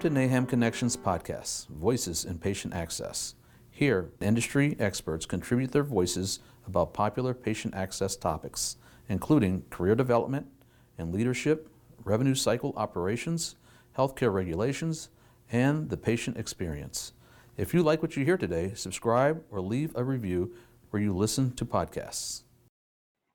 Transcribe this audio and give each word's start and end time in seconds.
To 0.00 0.08
NAHAM 0.08 0.48
Connections 0.48 0.96
Podcast, 0.96 1.68
Voices 1.68 2.24
in 2.24 2.38
Patient 2.38 2.72
Access. 2.72 3.34
Here, 3.70 4.08
industry 4.22 4.74
experts 4.80 5.26
contribute 5.26 5.72
their 5.72 5.82
voices 5.82 6.38
about 6.66 6.94
popular 6.94 7.34
patient 7.34 7.74
access 7.74 8.16
topics, 8.16 8.78
including 9.10 9.64
career 9.68 9.94
development 9.94 10.46
and 10.96 11.12
leadership, 11.12 11.68
revenue 12.02 12.34
cycle 12.34 12.72
operations, 12.78 13.56
healthcare 13.94 14.32
regulations, 14.32 15.10
and 15.52 15.90
the 15.90 15.98
patient 15.98 16.38
experience. 16.38 17.12
If 17.58 17.74
you 17.74 17.82
like 17.82 18.00
what 18.00 18.16
you 18.16 18.24
hear 18.24 18.38
today, 18.38 18.72
subscribe 18.74 19.44
or 19.50 19.60
leave 19.60 19.94
a 19.94 20.02
review 20.02 20.54
where 20.88 21.02
you 21.02 21.14
listen 21.14 21.52
to 21.56 21.66
podcasts. 21.66 22.44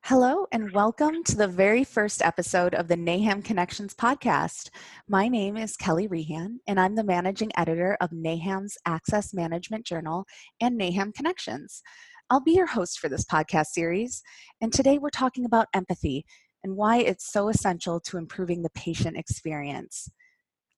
Hello, 0.08 0.45
and 0.52 0.72
welcome 0.72 1.23
to 1.23 1.36
the 1.36 1.48
very 1.48 1.84
first 1.84 2.22
episode 2.22 2.76
of 2.76 2.88
the 2.88 2.95
NAHAM 2.95 3.44
Connections 3.44 3.95
podcast. 3.95 4.70
My 5.09 5.28
name 5.28 5.58
is 5.58 5.76
Kelly 5.76 6.08
Rehan, 6.08 6.59
and 6.68 6.80
I'm 6.80 6.94
the 6.94 7.04
managing 7.04 7.50
editor 7.58 7.98
of 8.00 8.12
NAHAM's 8.12 8.78
Access 8.86 9.34
Management 9.34 9.84
Journal 9.84 10.28
and 10.62 10.80
NAHAM 10.80 11.16
Connections. 11.16 11.81
I'll 12.30 12.40
be 12.40 12.52
your 12.52 12.68
host 12.68 13.00
for 13.00 13.09
this 13.09 13.26
podcast 13.26 13.70
series, 13.72 14.22
and 14.62 14.72
today 14.72 15.00
we're 15.00 15.09
talking 15.09 15.44
about 15.44 15.70
empathy 15.73 16.23
and 16.64 16.76
why 16.76 16.98
it's 16.98 17.31
so 17.31 17.50
essential 17.50 18.00
to 18.02 18.20
improving 18.20 18.62
the 18.62 18.70
patient 18.76 19.17
experience. 19.17 20.12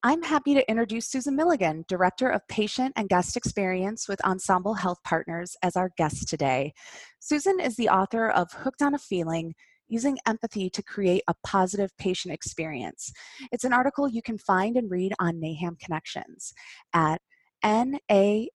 I'm 0.07 0.23
happy 0.23 0.53
to 0.53 0.70
introduce 0.71 1.09
Susan 1.09 1.35
Milligan, 1.35 1.84
Director 1.89 2.29
of 2.29 2.47
Patient 2.47 2.93
and 2.95 3.09
Guest 3.09 3.35
Experience 3.35 4.07
with 4.07 4.23
Ensemble 4.23 4.75
Health 4.75 4.99
Partners, 5.03 5.57
as 5.61 5.75
our 5.75 5.89
guest 5.97 6.30
today. 6.30 6.72
Susan 7.19 7.59
is 7.59 7.75
the 7.75 7.89
author 7.89 8.30
of 8.30 8.50
Hooked 8.53 8.81
on 8.81 8.95
a 8.95 9.00
Feeling 9.00 9.53
Using 9.89 10.17
Empathy 10.25 10.69
to 10.69 10.81
Create 10.81 11.23
a 11.28 11.33
Positive 11.45 11.91
Patient 11.97 12.33
Experience. 12.33 13.11
It's 13.52 13.66
an 13.66 13.73
article 13.73 14.08
you 14.08 14.22
can 14.22 14.38
find 14.38 14.78
and 14.78 14.89
read 14.89 15.11
on 15.19 15.41
NAHAM 15.41 15.78
Connections 15.78 16.53
at 16.94 17.19
naham.org 17.61 18.52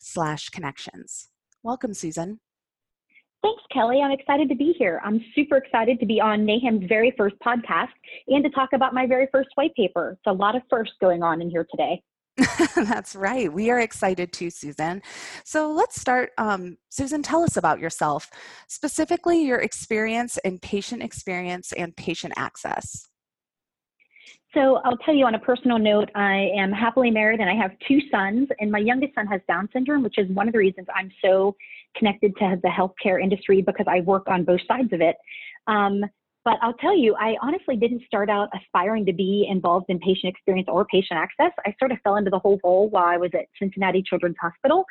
slash 0.00 0.48
connections. 0.48 1.28
Welcome, 1.62 1.94
Susan. 1.94 2.40
Thanks, 3.42 3.62
Kelly. 3.72 4.00
I'm 4.02 4.10
excited 4.10 4.48
to 4.50 4.54
be 4.54 4.74
here. 4.78 5.00
I'm 5.04 5.24
super 5.34 5.56
excited 5.56 5.98
to 6.00 6.06
be 6.06 6.20
on 6.20 6.40
NAHAM's 6.40 6.86
very 6.88 7.14
first 7.16 7.36
podcast 7.44 7.88
and 8.28 8.44
to 8.44 8.50
talk 8.50 8.70
about 8.74 8.92
my 8.92 9.06
very 9.06 9.28
first 9.32 9.48
white 9.54 9.74
paper. 9.74 10.12
It's 10.12 10.26
a 10.26 10.32
lot 10.32 10.56
of 10.56 10.62
firsts 10.68 10.94
going 11.00 11.22
on 11.22 11.40
in 11.40 11.48
here 11.48 11.66
today. 11.70 12.02
That's 12.74 13.14
right. 13.14 13.52
We 13.52 13.70
are 13.70 13.80
excited 13.80 14.32
too, 14.32 14.50
Susan. 14.50 15.02
So 15.44 15.72
let's 15.72 16.00
start. 16.00 16.30
Um, 16.38 16.76
Susan, 16.90 17.22
tell 17.22 17.42
us 17.42 17.56
about 17.56 17.80
yourself, 17.80 18.30
specifically 18.68 19.44
your 19.44 19.58
experience 19.58 20.38
in 20.44 20.58
patient 20.58 21.02
experience 21.02 21.72
and 21.72 21.96
patient 21.96 22.34
access. 22.36 23.08
So 24.54 24.80
I'll 24.84 24.96
tell 24.98 25.14
you 25.14 25.26
on 25.26 25.34
a 25.36 25.38
personal 25.38 25.78
note, 25.78 26.10
I 26.14 26.50
am 26.56 26.72
happily 26.72 27.10
married 27.10 27.40
and 27.40 27.48
I 27.48 27.54
have 27.54 27.70
two 27.86 28.00
sons, 28.10 28.48
and 28.58 28.70
my 28.70 28.80
youngest 28.80 29.14
son 29.14 29.26
has 29.28 29.40
Down 29.46 29.68
syndrome, 29.72 30.02
which 30.02 30.18
is 30.18 30.28
one 30.30 30.48
of 30.48 30.52
the 30.52 30.58
reasons 30.58 30.88
I'm 30.94 31.10
so 31.22 31.54
connected 31.96 32.36
to 32.38 32.58
the 32.62 32.68
healthcare 32.68 33.22
industry 33.22 33.62
because 33.62 33.86
I 33.88 34.00
work 34.00 34.28
on 34.28 34.44
both 34.44 34.60
sides 34.66 34.92
of 34.92 35.00
it. 35.00 35.16
Um, 35.66 36.04
but 36.44 36.56
I'll 36.62 36.74
tell 36.74 36.96
you, 36.96 37.14
I 37.16 37.36
honestly 37.42 37.76
didn't 37.76 38.02
start 38.06 38.30
out 38.30 38.48
aspiring 38.54 39.04
to 39.06 39.12
be 39.12 39.46
involved 39.48 39.86
in 39.88 39.98
patient 39.98 40.32
experience 40.34 40.68
or 40.70 40.86
patient 40.86 41.18
access. 41.18 41.52
I 41.66 41.74
sort 41.78 41.92
of 41.92 41.98
fell 42.02 42.16
into 42.16 42.30
the 42.30 42.38
whole 42.38 42.58
role 42.64 42.88
while 42.88 43.04
I 43.04 43.18
was 43.18 43.30
at 43.34 43.46
Cincinnati 43.58 44.02
Children's 44.02 44.36
Hospital. 44.40 44.84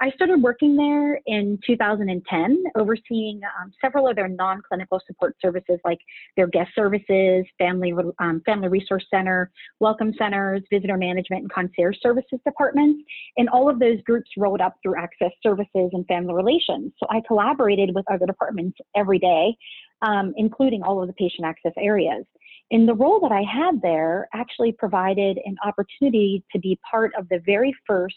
I 0.00 0.10
started 0.12 0.42
working 0.42 0.76
there 0.76 1.20
in 1.26 1.58
2010, 1.66 2.64
overseeing 2.76 3.40
um, 3.60 3.72
several 3.80 4.08
of 4.08 4.16
their 4.16 4.28
non-clinical 4.28 5.00
support 5.06 5.36
services, 5.40 5.78
like 5.84 5.98
their 6.36 6.46
guest 6.46 6.70
services, 6.74 7.44
family 7.58 7.92
um, 8.18 8.42
family 8.44 8.68
resource 8.68 9.04
center, 9.12 9.50
welcome 9.80 10.12
centers, 10.18 10.62
visitor 10.70 10.96
management, 10.96 11.42
and 11.42 11.52
concierge 11.52 11.96
services 12.02 12.40
departments. 12.44 13.04
And 13.36 13.48
all 13.48 13.68
of 13.68 13.78
those 13.78 14.00
groups 14.02 14.30
rolled 14.36 14.60
up 14.60 14.76
through 14.82 14.96
access 14.96 15.30
services 15.42 15.90
and 15.92 16.06
family 16.06 16.34
relations. 16.34 16.92
So 16.98 17.06
I 17.10 17.20
collaborated 17.26 17.94
with 17.94 18.04
other 18.10 18.26
departments 18.26 18.78
every 18.96 19.18
day, 19.18 19.56
um, 20.04 20.32
including 20.36 20.82
all 20.82 21.00
of 21.00 21.08
the 21.08 21.14
patient 21.14 21.44
access 21.44 21.72
areas. 21.78 22.24
And 22.70 22.88
the 22.88 22.94
role 22.94 23.20
that 23.20 23.32
I 23.32 23.42
had 23.42 23.80
there 23.82 24.28
actually 24.32 24.72
provided 24.72 25.38
an 25.44 25.56
opportunity 25.64 26.44
to 26.52 26.58
be 26.58 26.78
part 26.88 27.12
of 27.18 27.28
the 27.28 27.40
very 27.44 27.74
first 27.86 28.14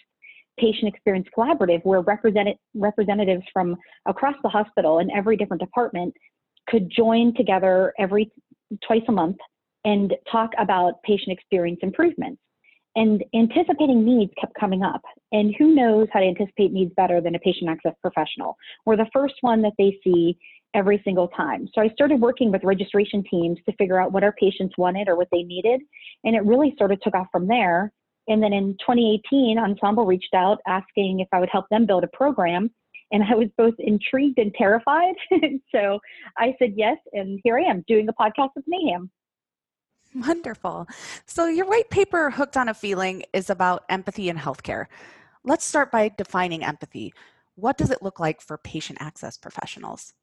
patient 0.59 0.87
experience 0.93 1.27
collaborative 1.37 1.83
where 1.83 2.01
representatives 2.73 3.43
from 3.53 3.75
across 4.05 4.35
the 4.43 4.49
hospital 4.49 4.99
and 4.99 5.11
every 5.15 5.37
different 5.37 5.61
department 5.61 6.13
could 6.67 6.89
join 6.89 7.33
together 7.35 7.93
every 7.99 8.31
twice 8.85 9.03
a 9.07 9.11
month 9.11 9.37
and 9.85 10.15
talk 10.29 10.51
about 10.57 11.01
patient 11.03 11.31
experience 11.31 11.79
improvements. 11.81 12.41
And 12.95 13.23
anticipating 13.35 14.03
needs 14.03 14.31
kept 14.41 14.53
coming 14.59 14.81
up. 14.81 15.01
And 15.31 15.53
who 15.59 15.75
knows 15.75 16.07
how 16.11 16.19
to 16.19 16.25
anticipate 16.25 16.73
needs 16.73 16.91
better 16.97 17.21
than 17.21 17.35
a 17.35 17.39
patient 17.39 17.69
access 17.69 17.93
professional? 18.01 18.57
We're 18.85 18.97
the 18.97 19.09
first 19.13 19.35
one 19.41 19.61
that 19.61 19.73
they 19.77 19.99
see 20.03 20.35
every 20.73 21.01
single 21.03 21.27
time. 21.29 21.67
So 21.73 21.81
I 21.81 21.89
started 21.89 22.19
working 22.19 22.51
with 22.51 22.63
registration 22.63 23.23
teams 23.29 23.57
to 23.65 23.75
figure 23.77 23.99
out 23.99 24.11
what 24.11 24.23
our 24.23 24.33
patients 24.33 24.75
wanted 24.77 25.07
or 25.07 25.15
what 25.15 25.27
they 25.31 25.43
needed. 25.43 25.81
And 26.23 26.35
it 26.35 26.43
really 26.43 26.75
sort 26.77 26.91
of 26.91 26.99
took 27.01 27.15
off 27.15 27.27
from 27.31 27.47
there. 27.47 27.91
And 28.27 28.43
then 28.43 28.53
in 28.53 28.73
2018, 28.79 29.57
Ensemble 29.57 30.05
reached 30.05 30.33
out 30.35 30.59
asking 30.67 31.21
if 31.21 31.27
I 31.31 31.39
would 31.39 31.49
help 31.49 31.65
them 31.69 31.85
build 31.85 32.03
a 32.03 32.07
program. 32.07 32.69
And 33.11 33.23
I 33.23 33.35
was 33.35 33.47
both 33.57 33.75
intrigued 33.79 34.37
and 34.37 34.53
terrified. 34.53 35.15
so 35.73 35.99
I 36.37 36.53
said 36.59 36.73
yes. 36.75 36.97
And 37.13 37.39
here 37.43 37.57
I 37.57 37.63
am 37.63 37.85
doing 37.87 38.07
a 38.09 38.13
podcast 38.13 38.49
with 38.55 38.65
NAHAM. 38.65 39.09
Wonderful. 40.15 40.87
So, 41.25 41.47
your 41.47 41.67
white 41.67 41.89
paper, 41.89 42.31
Hooked 42.31 42.57
on 42.57 42.69
a 42.69 42.73
Feeling, 42.73 43.23
is 43.33 43.49
about 43.49 43.83
empathy 43.89 44.29
in 44.29 44.37
healthcare. 44.37 44.85
Let's 45.43 45.65
start 45.65 45.91
by 45.91 46.09
defining 46.09 46.63
empathy. 46.63 47.13
What 47.55 47.77
does 47.77 47.91
it 47.91 48.01
look 48.01 48.19
like 48.19 48.41
for 48.41 48.57
patient 48.57 48.99
access 49.01 49.37
professionals? 49.37 50.13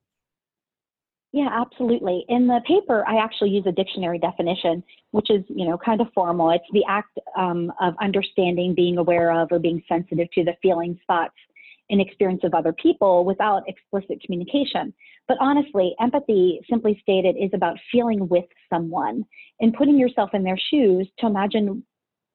Yeah, 1.35 1.49
absolutely. 1.51 2.25
In 2.29 2.47
the 2.47 2.61
paper, 2.65 3.05
I 3.09 3.17
actually 3.17 3.51
use 3.51 3.65
a 3.67 3.73
dictionary 3.73 4.21
definition, 4.21 4.85
which 5.11 5.33
is, 5.33 5.43
you 5.49 5.67
know, 5.67 5.77
kind 5.77 6.01
of 6.01 6.07
formal. 6.15 6.51
It's 6.51 6.65
the 6.73 6.85
act 6.89 7.19
um, 7.37 7.73
of 7.81 7.95
understanding, 8.01 8.73
being 8.73 8.99
aware 8.99 9.33
of, 9.33 9.49
or 9.51 9.59
being 9.59 9.83
sensitive 9.89 10.29
to 10.35 10.45
the 10.45 10.53
feelings, 10.63 10.97
thoughts, 11.09 11.35
and 11.91 12.01
experience 12.01 12.43
of 12.45 12.55
other 12.55 12.73
people 12.73 13.25
without 13.25 13.65
explicit 13.67 14.23
communication. 14.25 14.95
But 15.27 15.39
honestly, 15.41 15.97
empathy, 16.01 16.61
simply 16.71 17.01
stated, 17.03 17.35
is 17.37 17.51
about 17.53 17.79
feeling 17.91 18.29
with 18.29 18.45
someone 18.73 19.25
and 19.59 19.75
putting 19.75 19.99
yourself 19.99 20.31
in 20.35 20.45
their 20.45 20.59
shoes 20.71 21.09
to 21.19 21.27
imagine 21.27 21.83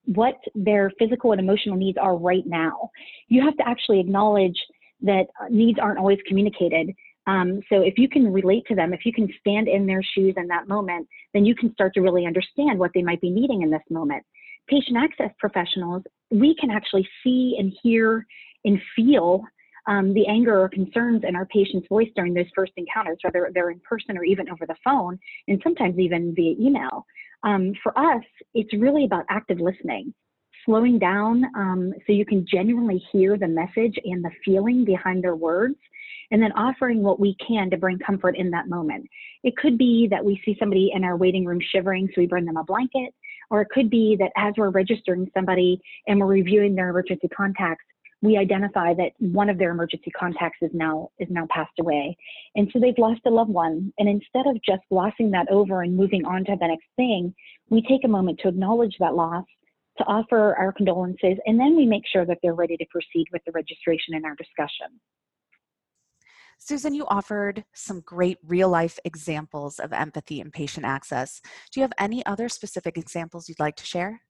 what 0.08 0.36
their 0.56 0.92
physical 1.00 1.31
and 1.31 1.40
emotional 1.40 1.78
needs 1.78 1.98
are 1.98 2.18
right 2.18 2.46
now. 2.46 2.92
You 3.30 3.44
have 3.46 3.56
to 3.56 3.66
actually 3.66 4.02
acknowledge 4.02 4.60
that 5.04 5.28
needs 5.50 5.80
aren't 5.80 6.00
always 6.00 6.20
communicated 6.28 6.94
um, 7.29 7.62
so 7.69 7.81
if 7.81 7.97
you 7.97 8.09
can 8.09 8.34
relate 8.34 8.63
to 8.67 8.75
them, 8.75 8.91
if 8.91 9.06
you 9.06 9.13
can 9.13 9.29
stand 9.40 9.67
in 9.67 9.85
their 9.85 10.01
shoes 10.01 10.34
in 10.35 10.47
that 10.47 10.67
moment, 10.67 11.07
then 11.35 11.45
you 11.45 11.53
can 11.53 11.72
start 11.73 11.94
to 11.94 12.01
really 12.01 12.25
understand 12.25 12.79
what 12.79 12.90
they 12.95 13.03
might 13.03 13.22
be 13.22 13.29
needing 13.29 13.62
in 13.62 13.69
this 13.69 13.84
moment. 13.91 14.23
Patient 14.67 14.97
access 14.97 15.29
professionals, 15.38 16.01
we 16.31 16.56
can 16.59 16.72
actually 16.72 17.07
see 17.23 17.56
and 17.59 17.72
hear 17.84 18.25
and 18.66 18.81
feel 18.95 19.44
um, 19.88 20.12
the 20.16 20.25
anger 20.28 20.59
or 20.59 20.69
concerns 20.69 21.23
in 21.28 21.35
our 21.35 21.45
patient's 21.45 21.88
voice 21.88 22.09
during 22.16 22.34
those 22.34 22.50
first 22.56 22.72
encounters, 22.78 23.19
whether 23.22 23.51
they're 23.53 23.69
in 23.69 23.79
person 23.88 24.18
or 24.18 24.23
even 24.23 24.50
over 24.50 24.66
the 24.66 24.75
phone, 24.84 25.19
and 25.47 25.62
sometimes 25.63 26.00
even 26.00 26.34
via 26.35 26.56
email. 26.59 27.06
Um, 27.44 27.73
for 27.84 27.97
us, 27.97 28.23
it's 28.56 28.73
really 28.73 29.06
about 29.06 29.25
active 29.29 29.59
listening, 29.59 30.16
slowing 30.66 30.97
down 30.97 31.45
um, 31.56 31.94
so 32.06 32.13
you 32.13 32.25
can 32.25 32.45
genuinely 32.51 33.04
hear 33.12 33.38
the 33.38 33.48
message 33.48 33.98
and 34.04 34.24
the 34.24 34.31
feeling 34.44 34.83
behind 34.83 35.24
their 35.24 35.36
words 35.36 35.77
and 36.31 36.42
then 36.42 36.52
offering 36.54 37.02
what 37.02 37.20
we 37.20 37.36
can 37.46 37.70
to 37.70 37.78
bring 37.78 38.00
comfort 38.00 38.38
in 38.38 38.52
that 38.52 38.70
moment. 38.70 39.08
It 39.44 39.58
could 39.58 39.78
be 39.78 40.08
that 40.12 40.24
we 40.24 40.42
see 40.46 40.56
somebody 40.60 40.92
in 40.94 41.04
our 41.04 41.18
waiting 41.18 41.46
room 41.46 41.60
shivering, 41.72 42.08
so 42.08 42.22
we 42.22 42.28
bring 42.28 42.46
them 42.46 42.58
a 42.58 42.64
blanket, 42.64 43.14
or 43.50 43.62
it 43.62 43.70
could 43.70 43.90
be 43.90 44.16
that 44.20 44.31
as 44.38 44.54
we're 44.58 44.70
registering 44.70 45.30
somebody 45.34 45.81
and 46.08 46.20
we're 46.20 46.28
reviewing 46.28 46.76
their 46.76 46.90
emergency 46.90 47.28
contacts, 47.30 47.86
we 48.22 48.38
identify 48.38 48.94
that 48.94 49.12
one 49.20 49.50
of 49.50 49.58
their 49.58 49.72
emergency 49.72 50.12
contacts 50.12 50.58
is 50.62 50.72
now 50.74 51.10
is 51.20 51.28
now 51.30 51.48
passed 51.50 51.78
away 51.80 52.16
and 52.56 52.70
so 52.72 52.80
they've 52.80 52.98
lost 52.98 53.22
a 53.26 53.30
loved 53.30 53.50
one 53.50 53.94
and 53.98 54.10
instead 54.10 54.46
of 54.46 54.62
just 54.64 54.81
glossing 54.90 55.31
that 55.31 55.50
over 55.50 55.81
and 55.81 55.96
moving 55.96 56.26
on 56.26 56.44
to 56.46 56.56
the 56.60 56.68
next 56.68 56.88
thing 56.96 57.34
we 57.70 57.81
take 57.81 58.04
a 58.04 58.08
moment 58.08 58.40
to 58.40 58.50
acknowledge 58.50 58.96
that 59.00 59.16
loss 59.16 59.46
to 59.98 60.04
offer 60.06 60.56
our 60.56 60.74
condolences 60.74 61.38
and 61.46 61.60
then 61.60 61.76
we 61.76 61.86
make 61.86 62.04
sure 62.12 62.26
that 62.26 62.38
they're 62.44 62.54
ready 62.54 62.78
to 62.78 62.86
proceed 62.92 63.26
with 63.31 63.42
the 63.46 63.52
registration 63.52 64.16
and 64.16 64.26
our 64.26 64.36
discussion 64.36 65.00
Susan, 66.59 66.94
you 66.94 67.06
offered 67.07 67.63
some 67.73 68.01
great 68.01 68.38
real 68.45 68.69
life 68.69 69.00
examples 69.06 69.79
of 69.79 69.94
empathy 69.94 70.41
and 70.41 70.51
patient 70.51 70.85
access. 70.85 71.41
Do 71.71 71.79
you 71.79 71.83
have 71.83 71.94
any 71.97 72.23
other 72.25 72.50
specific 72.50 72.97
examples 72.97 73.47
you'd 73.47 73.59
like 73.59 73.77
to 73.77 73.85
share? 73.85 74.21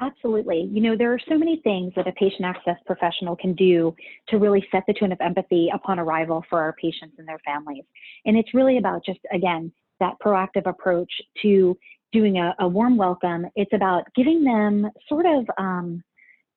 Absolutely. 0.00 0.68
You 0.72 0.80
know, 0.80 0.96
there 0.96 1.12
are 1.12 1.20
so 1.28 1.38
many 1.38 1.60
things 1.62 1.92
that 1.94 2.08
a 2.08 2.12
patient 2.12 2.44
access 2.44 2.76
professional 2.84 3.36
can 3.36 3.54
do 3.54 3.94
to 4.28 4.38
really 4.38 4.66
set 4.72 4.82
the 4.88 4.94
tone 4.94 5.12
of 5.12 5.20
empathy 5.20 5.70
upon 5.72 6.00
arrival 6.00 6.44
for 6.50 6.60
our 6.60 6.72
patients 6.72 7.14
and 7.18 7.28
their 7.28 7.38
families. 7.44 7.84
And 8.24 8.36
it's 8.36 8.52
really 8.52 8.78
about 8.78 9.04
just, 9.04 9.20
again, 9.32 9.72
that 10.00 10.14
proactive 10.24 10.66
approach 10.66 11.12
to 11.42 11.78
doing 12.10 12.38
a, 12.38 12.54
a 12.58 12.66
warm 12.66 12.96
welcome. 12.96 13.46
It's 13.54 13.72
about 13.72 14.02
giving 14.16 14.42
them 14.42 14.90
sort 15.08 15.24
of 15.24 15.46
um, 15.56 16.02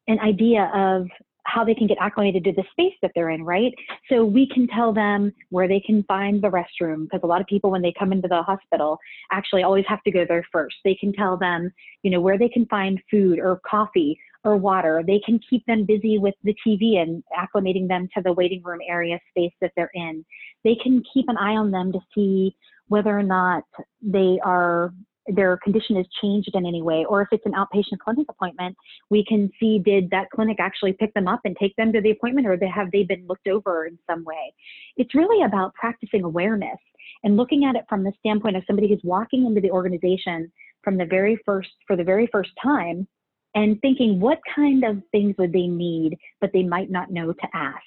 an 0.07 0.19
idea 0.19 0.71
of 0.73 1.07
how 1.45 1.63
they 1.63 1.75
can 1.75 1.87
get 1.87 1.97
acclimated 1.99 2.43
to 2.43 2.51
the 2.51 2.63
space 2.71 2.93
that 3.01 3.11
they're 3.15 3.29
in, 3.29 3.43
right? 3.43 3.73
So 4.09 4.25
we 4.25 4.47
can 4.47 4.67
tell 4.67 4.93
them 4.93 5.31
where 5.49 5.67
they 5.67 5.79
can 5.79 6.03
find 6.03 6.41
the 6.41 6.49
restroom 6.49 7.03
because 7.03 7.21
a 7.23 7.27
lot 7.27 7.41
of 7.41 7.47
people 7.47 7.71
when 7.71 7.81
they 7.81 7.93
come 7.97 8.11
into 8.11 8.27
the 8.27 8.41
hospital 8.41 8.97
actually 9.31 9.63
always 9.63 9.85
have 9.87 10.03
to 10.03 10.11
go 10.11 10.25
there 10.27 10.45
first. 10.51 10.75
They 10.83 10.95
can 10.95 11.13
tell 11.13 11.37
them, 11.37 11.71
you 12.03 12.11
know, 12.11 12.19
where 12.19 12.37
they 12.37 12.49
can 12.49 12.65
find 12.65 13.01
food 13.09 13.39
or 13.39 13.61
coffee 13.65 14.19
or 14.43 14.57
water. 14.57 15.03
They 15.05 15.19
can 15.25 15.39
keep 15.49 15.65
them 15.65 15.85
busy 15.85 16.17
with 16.17 16.35
the 16.43 16.55
TV 16.65 16.97
and 16.97 17.23
acclimating 17.37 17.87
them 17.87 18.07
to 18.15 18.21
the 18.21 18.33
waiting 18.33 18.61
room 18.63 18.79
area 18.87 19.19
space 19.29 19.53
that 19.61 19.71
they're 19.75 19.91
in. 19.93 20.25
They 20.63 20.75
can 20.75 21.03
keep 21.13 21.29
an 21.29 21.37
eye 21.37 21.55
on 21.55 21.71
them 21.71 21.91
to 21.91 21.99
see 22.13 22.55
whether 22.87 23.17
or 23.17 23.23
not 23.23 23.63
they 24.01 24.39
are 24.43 24.93
their 25.27 25.57
condition 25.57 25.95
has 25.95 26.05
changed 26.21 26.51
in 26.53 26.65
any 26.65 26.81
way, 26.81 27.05
or 27.07 27.21
if 27.21 27.27
it's 27.31 27.45
an 27.45 27.53
outpatient 27.53 27.99
clinic 28.03 28.27
appointment, 28.29 28.75
we 29.09 29.25
can 29.25 29.49
see 29.59 29.79
did 29.79 30.09
that 30.11 30.29
clinic 30.29 30.57
actually 30.59 30.93
pick 30.93 31.13
them 31.13 31.27
up 31.27 31.41
and 31.45 31.55
take 31.59 31.75
them 31.75 31.91
to 31.93 32.01
the 32.01 32.11
appointment, 32.11 32.47
or 32.47 32.57
have 32.67 32.91
they 32.91 33.03
been 33.03 33.25
looked 33.27 33.47
over 33.47 33.85
in 33.85 33.97
some 34.09 34.23
way? 34.23 34.53
It's 34.97 35.15
really 35.15 35.43
about 35.43 35.73
practicing 35.73 36.23
awareness 36.23 36.77
and 37.23 37.37
looking 37.37 37.65
at 37.65 37.75
it 37.75 37.85
from 37.89 38.03
the 38.03 38.13
standpoint 38.19 38.55
of 38.55 38.63
somebody 38.67 38.87
who's 38.87 39.01
walking 39.03 39.45
into 39.45 39.61
the 39.61 39.71
organization 39.71 40.51
from 40.83 40.97
the 40.97 41.05
very 41.05 41.37
first 41.45 41.69
for 41.87 41.95
the 41.95 42.03
very 42.03 42.27
first 42.31 42.51
time 42.61 43.07
and 43.55 43.81
thinking 43.81 44.19
what 44.19 44.39
kind 44.53 44.83
of 44.83 45.01
things 45.11 45.35
would 45.37 45.51
they 45.51 45.67
need 45.67 46.17
but 46.39 46.51
they 46.53 46.63
might 46.63 46.91
not 46.91 47.11
know 47.11 47.33
to 47.33 47.47
ask 47.53 47.81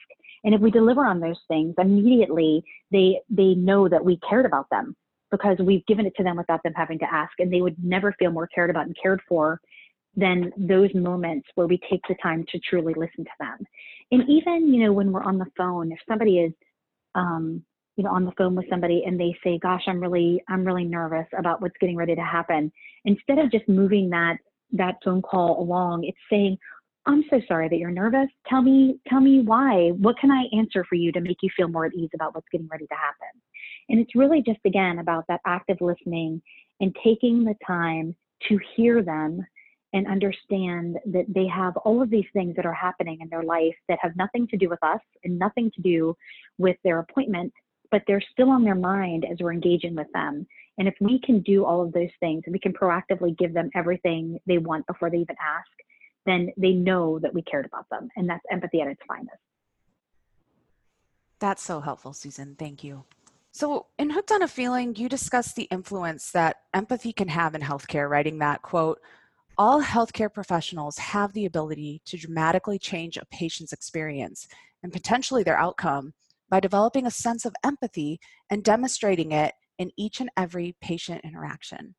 and 0.44 0.55
if 0.55 0.61
we 0.61 0.70
deliver 0.70 1.05
on 1.05 1.20
those 1.20 1.40
things 1.46 1.75
immediately 1.79 2.62
they 2.90 3.20
they 3.31 3.55
know 3.55 3.88
that 3.88 4.05
we 4.05 4.19
cared 4.29 4.46
about 4.46 4.69
them 4.70 4.96
because 5.31 5.59
we've 5.59 5.85
given 5.87 6.07
it 6.07 6.15
to 6.17 6.23
them 6.23 6.37
without 6.37 6.63
them 6.63 6.73
having 6.75 6.99
to 7.01 7.13
ask. 7.13 7.33
And 7.39 7.53
they 7.53 7.61
would 7.61 7.77
never 7.83 8.15
feel 8.19 8.31
more 8.31 8.47
cared 8.47 8.71
about 8.71 8.87
and 8.87 8.97
cared 9.01 9.21
for 9.29 9.61
than 10.17 10.51
those 10.57 10.91
moments 10.95 11.47
where 11.55 11.67
we 11.67 11.79
take 11.91 12.01
the 12.09 12.17
time 12.23 12.45
to 12.51 12.59
truly 12.61 12.95
listen 12.95 13.25
to 13.25 13.31
them. 13.39 13.59
And 14.11 14.29
even, 14.29 14.73
you 14.73 14.85
know, 14.85 14.93
when 14.93 15.13
we're 15.13 15.23
on 15.23 15.39
the 15.39 15.47
phone, 15.57 15.93
if 15.93 15.99
somebody 16.09 16.39
is, 16.39 16.53
um, 17.15 17.63
you 17.97 18.05
know, 18.05 18.11
on 18.11 18.25
the 18.25 18.33
phone 18.39 18.55
with 18.55 18.67
somebody 18.71 19.05
and 19.07 19.19
they 19.19 19.37
say, 19.45 19.59
gosh, 19.59 19.83
I'm 19.87 20.01
really, 20.01 20.43
I'm 20.49 20.65
really 20.65 20.85
nervous 20.85 21.27
about 21.37 21.61
what's 21.61 21.77
getting 21.81 21.97
ready 21.97 22.15
to 22.15 22.23
happen. 22.23 22.73
Instead 23.05 23.39
of 23.39 23.51
just 23.51 23.69
moving 23.69 24.09
that, 24.11 24.39
that 24.73 24.97
phone 25.05 25.23
call 25.23 25.61
along, 25.61 26.05
it's 26.05 26.19
saying, 26.31 26.59
I'm 27.07 27.25
so 27.31 27.41
sorry 27.49 27.69
that 27.69 27.79
you're 27.79 27.91
nervous. 27.91 28.29
Tell 28.49 28.61
me, 28.61 28.99
tell 29.09 29.21
me 29.21 29.41
why. 29.41 29.91
What 29.99 30.19
can 30.19 30.31
I 30.31 30.45
answer 30.57 30.85
for 30.89 30.95
you 30.95 31.11
to 31.13 31.21
make 31.21 31.39
you 31.43 31.49
feel 31.57 31.69
more 31.69 31.87
at 31.87 31.95
ease 31.95 32.11
about 32.15 32.35
what's 32.35 32.47
getting 32.53 32.69
ready 32.71 32.87
to 32.87 32.95
happen? 32.95 33.41
And 33.88 34.00
it's 34.00 34.14
really 34.14 34.43
just, 34.43 34.61
again, 34.64 34.99
about 34.99 35.25
that 35.29 35.40
active 35.46 35.79
listening 35.81 36.43
and 36.81 36.96
taking 37.02 37.44
the 37.44 37.56
time 37.67 38.14
to 38.49 38.58
hear 38.76 39.02
them 39.02 39.44
and 39.94 40.06
understand 40.06 40.99
that 41.06 41.25
they 41.29 41.46
have 41.46 41.76
all 41.79 42.02
of 42.02 42.11
these 42.11 42.26
things 42.32 42.55
that 42.56 42.67
are 42.67 42.75
happening 42.75 43.19
in 43.20 43.29
their 43.31 43.43
life 43.43 43.75
that 43.88 43.99
have 44.02 44.14
nothing 44.17 44.46
to 44.49 44.56
do 44.56 44.69
with 44.69 44.82
us 44.82 45.00
and 45.25 45.38
nothing 45.38 45.70
to 45.75 45.81
do 45.81 46.14
with 46.58 46.76
their 46.85 46.99
appointment, 46.99 47.52
but 47.90 48.02
they're 48.06 48.23
still 48.32 48.50
on 48.50 48.64
their 48.64 48.75
mind 48.75 49.25
as 49.25 49.38
we're 49.40 49.52
engaging 49.52 49.94
with 49.94 50.08
them. 50.12 50.46
And 50.76 50.87
if 50.87 50.94
we 51.00 51.19
can 51.20 51.40
do 51.40 51.64
all 51.64 51.82
of 51.82 51.93
those 51.93 52.11
things 52.20 52.43
and 52.44 52.52
we 52.52 52.58
can 52.58 52.73
proactively 52.73 53.37
give 53.37 53.55
them 53.55 53.70
everything 53.75 54.38
they 54.46 54.58
want 54.58 54.87
before 54.87 55.11
they 55.11 55.17
even 55.19 55.37
ask, 55.40 55.67
then 56.26 56.50
they 56.58 56.73
know 56.73 57.19
that 57.19 57.32
we 57.32 57.43
cared 57.43 57.64
about 57.64 57.88
them. 57.90 58.11
And 58.17 58.29
that's 58.29 58.44
empathy 58.50 58.82
at 58.82 58.88
its 58.88 59.00
finest. 59.08 59.38
That's 61.40 61.62
so 61.62 61.81
helpful, 61.81 62.12
Susan. 62.12 62.56
Thank 62.56 62.85
you. 62.85 63.05
So, 63.53 63.87
in 63.99 64.11
Hooked 64.11 64.31
on 64.31 64.43
a 64.43 64.49
Feeling, 64.49 64.95
you 64.97 65.09
discuss 65.09 65.53
the 65.53 65.65
influence 65.65 66.31
that 66.33 66.56
empathy 66.75 67.12
can 67.12 67.29
have 67.29 67.55
in 67.55 67.62
healthcare, 67.62 68.09
writing 68.09 68.39
that, 68.39 68.62
quote, 68.62 69.00
all 69.56 69.83
healthcare 69.83 70.33
professionals 70.33 70.99
have 70.99 71.33
the 71.33 71.47
ability 71.47 72.00
to 72.05 72.17
dramatically 72.17 72.79
change 72.79 73.17
a 73.17 73.27
patient's 73.27 73.73
experience 73.73 74.47
and 74.83 74.93
potentially 74.93 75.43
their 75.43 75.59
outcome 75.59 76.12
by 76.49 76.61
developing 76.61 77.06
a 77.06 77.11
sense 77.11 77.45
of 77.45 77.56
empathy 77.65 78.21
and 78.50 78.62
demonstrating 78.62 79.33
it 79.33 79.55
in 79.79 79.91
each 79.97 80.21
and 80.21 80.31
every 80.37 80.77
patient 80.81 81.23
interaction. 81.25 81.95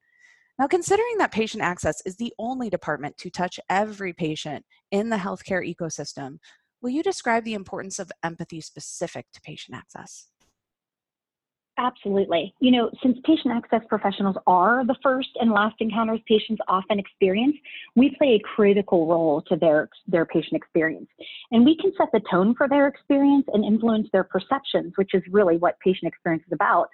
Now, 0.58 0.68
considering 0.68 1.18
that 1.18 1.32
patient 1.32 1.64
access 1.64 2.02
is 2.06 2.16
the 2.16 2.34
only 2.40 2.70
department 2.70 3.18
to 3.18 3.30
touch 3.30 3.60
every 3.70 4.14
patient 4.14 4.66
in 4.92 5.10
the 5.10 5.18
healthcare 5.18 5.64
ecosystem, 5.64 6.38
will 6.82 6.90
you 6.90 7.04
describe 7.04 7.44
the 7.44 7.54
importance 7.54 8.00
of 8.00 8.12
empathy 8.24 8.62
specific 8.62 9.26
to 9.34 9.42
patient 9.42 9.78
access? 9.78 10.28
Absolutely. 11.80 12.54
You 12.60 12.72
know, 12.72 12.92
since 13.02 13.18
patient 13.24 13.54
access 13.56 13.80
professionals 13.88 14.36
are 14.46 14.86
the 14.86 14.98
first 15.02 15.30
and 15.40 15.50
last 15.50 15.76
encounters 15.80 16.20
patients 16.28 16.60
often 16.68 17.00
experience, 17.00 17.56
we 17.96 18.14
play 18.18 18.34
a 18.36 18.40
critical 18.40 19.08
role 19.08 19.42
to 19.44 19.56
their, 19.56 19.90
their 20.06 20.26
patient 20.26 20.56
experience. 20.56 21.08
And 21.52 21.64
we 21.64 21.78
can 21.78 21.94
set 21.98 22.10
the 22.12 22.20
tone 22.30 22.54
for 22.54 22.68
their 22.68 22.88
experience 22.88 23.46
and 23.54 23.64
influence 23.64 24.10
their 24.12 24.26
perceptions, 24.26 24.92
which 24.98 25.12
is 25.14 25.24
really 25.32 25.56
what 25.56 25.80
patient 25.80 26.10
experience 26.10 26.44
is 26.48 26.54
about. 26.54 26.90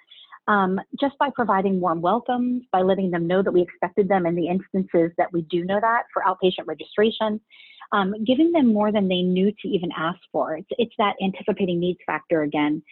Um, 0.46 0.78
just 1.00 1.18
by 1.18 1.30
providing 1.34 1.80
warm 1.80 2.00
welcomes, 2.00 2.62
by 2.70 2.82
letting 2.82 3.10
them 3.10 3.26
know 3.26 3.42
that 3.42 3.50
we 3.50 3.62
expected 3.62 4.08
them 4.08 4.24
in 4.24 4.36
the 4.36 4.46
instances 4.46 5.10
that 5.18 5.32
we 5.32 5.42
do 5.42 5.64
know 5.64 5.80
that 5.80 6.04
for 6.12 6.22
outpatient 6.22 6.68
registration, 6.68 7.40
um, 7.90 8.14
giving 8.24 8.52
them 8.52 8.72
more 8.72 8.92
than 8.92 9.08
they 9.08 9.22
knew 9.22 9.50
to 9.50 9.68
even 9.68 9.90
ask 9.96 10.20
for. 10.30 10.56
It's, 10.56 10.68
it's 10.78 10.94
that 10.98 11.16
anticipating 11.20 11.80
needs 11.80 11.98
factor 12.06 12.42
again 12.42 12.84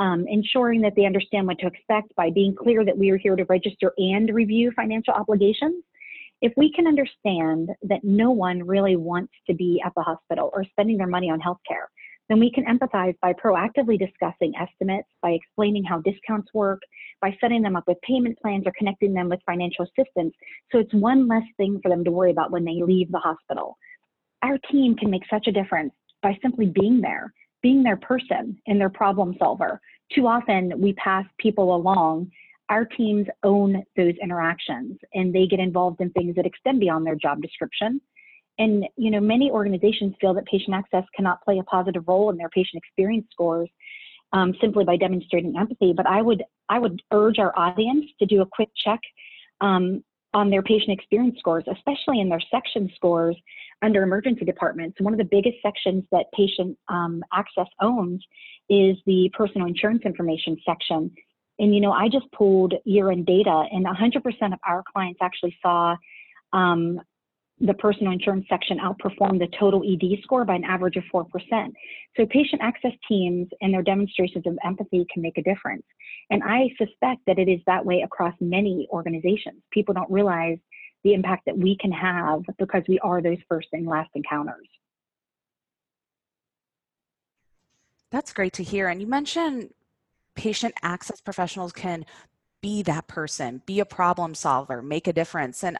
um, 0.00 0.24
ensuring 0.26 0.80
that 0.80 0.94
they 0.96 1.04
understand 1.04 1.46
what 1.46 1.58
to 1.58 1.66
expect 1.66 2.16
by 2.16 2.30
being 2.30 2.56
clear 2.56 2.84
that 2.84 2.96
we 2.96 3.10
are 3.10 3.18
here 3.18 3.36
to 3.36 3.44
register 3.44 3.92
and 3.98 4.34
review 4.34 4.72
financial 4.74 5.12
obligations. 5.12 5.84
If 6.40 6.54
we 6.56 6.72
can 6.72 6.86
understand 6.86 7.68
that 7.82 8.02
no 8.02 8.30
one 8.30 8.66
really 8.66 8.96
wants 8.96 9.34
to 9.46 9.54
be 9.54 9.80
at 9.84 9.92
the 9.94 10.02
hospital 10.02 10.50
or 10.54 10.64
spending 10.64 10.96
their 10.96 11.06
money 11.06 11.30
on 11.30 11.38
healthcare, 11.38 11.84
then 12.30 12.40
we 12.40 12.50
can 12.50 12.64
empathize 12.64 13.14
by 13.20 13.34
proactively 13.34 13.98
discussing 13.98 14.54
estimates, 14.58 15.08
by 15.20 15.32
explaining 15.32 15.84
how 15.84 15.98
discounts 15.98 16.48
work, 16.54 16.80
by 17.20 17.36
setting 17.38 17.60
them 17.60 17.76
up 17.76 17.84
with 17.86 18.00
payment 18.00 18.38
plans 18.40 18.64
or 18.66 18.72
connecting 18.78 19.12
them 19.12 19.28
with 19.28 19.40
financial 19.44 19.84
assistance. 19.84 20.32
So 20.72 20.78
it's 20.78 20.94
one 20.94 21.28
less 21.28 21.42
thing 21.58 21.78
for 21.82 21.90
them 21.90 22.04
to 22.04 22.10
worry 22.10 22.30
about 22.30 22.52
when 22.52 22.64
they 22.64 22.80
leave 22.82 23.12
the 23.12 23.18
hospital. 23.18 23.76
Our 24.42 24.56
team 24.70 24.96
can 24.96 25.10
make 25.10 25.24
such 25.28 25.46
a 25.46 25.52
difference 25.52 25.92
by 26.22 26.38
simply 26.40 26.66
being 26.66 27.02
there 27.02 27.34
being 27.62 27.82
their 27.82 27.96
person 27.96 28.60
and 28.66 28.80
their 28.80 28.90
problem 28.90 29.36
solver. 29.38 29.80
Too 30.14 30.26
often 30.26 30.80
we 30.80 30.92
pass 30.94 31.24
people 31.38 31.74
along. 31.74 32.30
Our 32.68 32.84
teams 32.84 33.26
own 33.42 33.82
those 33.96 34.14
interactions 34.22 34.98
and 35.14 35.34
they 35.34 35.46
get 35.46 35.60
involved 35.60 36.00
in 36.00 36.10
things 36.10 36.36
that 36.36 36.46
extend 36.46 36.80
beyond 36.80 37.06
their 37.06 37.16
job 37.16 37.42
description. 37.42 38.00
And 38.58 38.84
you 38.96 39.10
know, 39.10 39.20
many 39.20 39.50
organizations 39.50 40.14
feel 40.20 40.34
that 40.34 40.44
patient 40.46 40.74
access 40.74 41.04
cannot 41.16 41.42
play 41.42 41.58
a 41.58 41.64
positive 41.64 42.04
role 42.06 42.30
in 42.30 42.36
their 42.36 42.50
patient 42.50 42.82
experience 42.84 43.26
scores 43.32 43.68
um, 44.32 44.54
simply 44.60 44.84
by 44.84 44.96
demonstrating 44.96 45.56
empathy. 45.56 45.92
But 45.96 46.06
I 46.06 46.22
would 46.22 46.44
I 46.68 46.78
would 46.78 47.00
urge 47.12 47.38
our 47.38 47.56
audience 47.58 48.06
to 48.18 48.26
do 48.26 48.42
a 48.42 48.46
quick 48.46 48.68
check 48.84 49.00
um, 49.60 50.04
on 50.34 50.50
their 50.50 50.62
patient 50.62 50.90
experience 50.90 51.38
scores, 51.38 51.64
especially 51.70 52.20
in 52.20 52.28
their 52.28 52.42
section 52.50 52.90
scores 52.94 53.36
under 53.82 54.02
emergency 54.02 54.44
departments. 54.44 55.00
One 55.00 55.12
of 55.12 55.18
the 55.18 55.24
biggest 55.24 55.56
sections 55.62 56.04
that 56.12 56.26
patient 56.34 56.76
um, 56.88 57.22
access 57.32 57.66
owns 57.80 58.22
is 58.68 58.96
the 59.06 59.30
personal 59.32 59.66
insurance 59.66 60.02
information 60.04 60.56
section. 60.66 61.10
And 61.58 61.74
you 61.74 61.80
know, 61.80 61.92
I 61.92 62.08
just 62.08 62.30
pulled 62.32 62.74
year-end 62.84 63.26
data, 63.26 63.64
and 63.70 63.84
100% 63.86 64.52
of 64.52 64.58
our 64.66 64.82
clients 64.92 65.20
actually 65.22 65.56
saw 65.62 65.96
um, 66.52 67.00
the 67.60 67.74
personal 67.74 68.12
insurance 68.12 68.46
section 68.48 68.78
outperform 68.78 69.38
the 69.38 69.48
total 69.58 69.82
ED 69.84 70.22
score 70.22 70.44
by 70.44 70.54
an 70.54 70.64
average 70.64 70.96
of 70.96 71.04
4%. 71.12 71.26
So 72.16 72.26
patient 72.26 72.62
access 72.62 72.92
teams 73.06 73.48
and 73.60 73.72
their 73.72 73.82
demonstrations 73.82 74.46
of 74.46 74.58
empathy 74.64 75.06
can 75.12 75.22
make 75.22 75.36
a 75.36 75.42
difference. 75.42 75.84
And 76.30 76.42
I 76.42 76.70
suspect 76.78 77.20
that 77.26 77.38
it 77.38 77.48
is 77.48 77.60
that 77.66 77.84
way 77.84 78.00
across 78.02 78.34
many 78.40 78.88
organizations. 78.90 79.60
People 79.72 79.92
don't 79.92 80.10
realize 80.10 80.58
the 81.04 81.14
impact 81.14 81.44
that 81.46 81.56
we 81.56 81.76
can 81.76 81.92
have 81.92 82.42
because 82.58 82.82
we 82.88 82.98
are 83.00 83.22
those 83.22 83.38
first 83.48 83.68
and 83.72 83.86
last 83.86 84.10
encounters. 84.14 84.68
That's 88.10 88.32
great 88.32 88.54
to 88.54 88.62
hear. 88.62 88.88
And 88.88 89.00
you 89.00 89.06
mentioned 89.06 89.70
patient 90.34 90.74
access 90.82 91.20
professionals 91.20 91.72
can 91.72 92.04
be 92.60 92.82
that 92.82 93.06
person, 93.06 93.62
be 93.66 93.80
a 93.80 93.84
problem 93.84 94.34
solver, 94.34 94.82
make 94.82 95.06
a 95.06 95.12
difference. 95.12 95.64
And 95.64 95.78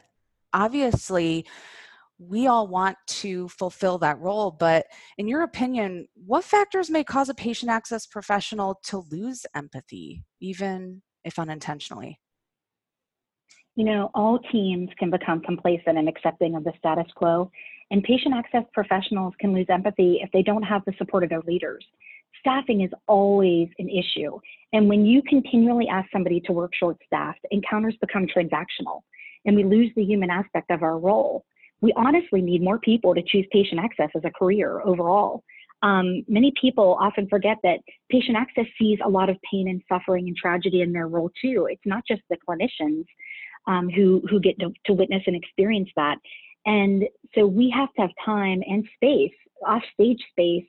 obviously, 0.53 1.45
we 2.17 2.47
all 2.47 2.67
want 2.67 2.97
to 3.07 3.49
fulfill 3.49 3.97
that 3.97 4.19
role, 4.19 4.51
but 4.51 4.85
in 5.17 5.27
your 5.27 5.41
opinion, 5.41 6.07
what 6.13 6.43
factors 6.43 6.89
may 6.89 7.03
cause 7.03 7.29
a 7.29 7.33
patient 7.33 7.71
access 7.71 8.05
professional 8.05 8.79
to 8.83 8.99
lose 9.09 9.45
empathy, 9.55 10.23
even 10.39 11.01
if 11.23 11.39
unintentionally? 11.39 12.19
You 13.75 13.85
know, 13.85 14.09
all 14.13 14.37
teams 14.51 14.89
can 14.99 15.09
become 15.09 15.39
complacent 15.41 15.97
and 15.97 16.09
accepting 16.09 16.55
of 16.55 16.63
the 16.63 16.73
status 16.77 17.07
quo, 17.15 17.49
and 17.89 18.03
patient 18.03 18.33
access 18.35 18.63
professionals 18.73 19.33
can 19.39 19.53
lose 19.53 19.67
empathy 19.69 20.19
if 20.21 20.29
they 20.31 20.43
don't 20.43 20.63
have 20.63 20.83
the 20.85 20.93
support 20.97 21.23
of 21.23 21.29
their 21.29 21.41
leaders. 21.41 21.85
Staffing 22.39 22.81
is 22.81 22.91
always 23.07 23.69
an 23.79 23.89
issue, 23.89 24.39
and 24.73 24.89
when 24.89 25.05
you 25.05 25.21
continually 25.21 25.87
ask 25.87 26.09
somebody 26.11 26.41
to 26.41 26.51
work 26.53 26.73
short 26.75 26.97
staffed, 27.05 27.45
encounters 27.51 27.95
become 28.01 28.27
transactional. 28.27 29.01
and 29.45 29.55
we 29.55 29.63
lose 29.63 29.91
the 29.95 30.03
human 30.03 30.29
aspect 30.29 30.69
of 30.69 30.83
our 30.83 30.99
role. 30.99 31.43
We 31.81 31.91
honestly 31.95 32.41
need 32.41 32.61
more 32.61 32.77
people 32.77 33.15
to 33.15 33.23
choose 33.25 33.47
patient 33.51 33.81
access 33.81 34.09
as 34.15 34.21
a 34.23 34.29
career 34.29 34.81
overall. 34.81 35.43
Um, 35.81 36.23
many 36.27 36.53
people 36.61 36.95
often 37.01 37.27
forget 37.27 37.57
that 37.63 37.79
patient 38.11 38.37
access 38.37 38.67
sees 38.79 38.99
a 39.03 39.09
lot 39.09 39.31
of 39.31 39.37
pain 39.51 39.67
and 39.67 39.81
suffering 39.89 40.27
and 40.27 40.37
tragedy 40.37 40.81
in 40.81 40.93
their 40.93 41.07
role 41.07 41.31
too. 41.41 41.67
It's 41.71 41.81
not 41.85 42.03
just 42.07 42.21
the 42.29 42.37
clinicians 42.47 43.05
um, 43.67 43.89
who 43.89 44.21
who 44.29 44.39
get 44.39 44.59
to, 44.59 44.71
to 44.85 44.93
witness 44.93 45.23
and 45.27 45.35
experience 45.35 45.89
that. 45.95 46.17
And 46.65 47.03
so 47.35 47.45
we 47.45 47.69
have 47.75 47.91
to 47.95 48.01
have 48.01 48.11
time 48.23 48.61
and 48.67 48.87
space, 48.95 49.33
off 49.65 49.83
stage 49.93 50.21
space 50.31 50.65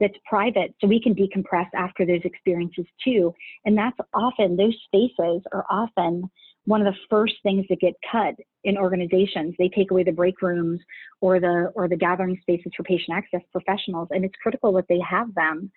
that's 0.00 0.16
private 0.28 0.74
so 0.80 0.86
we 0.86 1.00
can 1.00 1.14
decompress 1.14 1.68
after 1.74 2.04
those 2.04 2.20
experiences 2.24 2.84
too. 3.02 3.32
And 3.64 3.78
that's 3.78 3.96
often, 4.12 4.56
those 4.56 4.76
spaces 4.84 5.42
are 5.52 5.64
often 5.70 6.28
one 6.66 6.84
of 6.84 6.92
the 6.92 6.98
first 7.08 7.34
things 7.42 7.64
that 7.70 7.80
get 7.80 7.94
cut 8.10 8.34
in 8.64 8.76
organizations. 8.76 9.54
They 9.58 9.68
take 9.68 9.90
away 9.90 10.02
the 10.02 10.12
break 10.12 10.42
rooms 10.42 10.80
or 11.20 11.40
the 11.40 11.72
or 11.74 11.88
the 11.88 11.96
gathering 11.96 12.36
spaces 12.42 12.72
for 12.76 12.82
patient 12.82 13.16
access 13.16 13.40
professionals, 13.52 14.08
and 14.10 14.24
it's 14.24 14.34
critical 14.42 14.72
that 14.72 14.86
they 14.88 15.00
have 15.08 15.32
them 15.34 15.70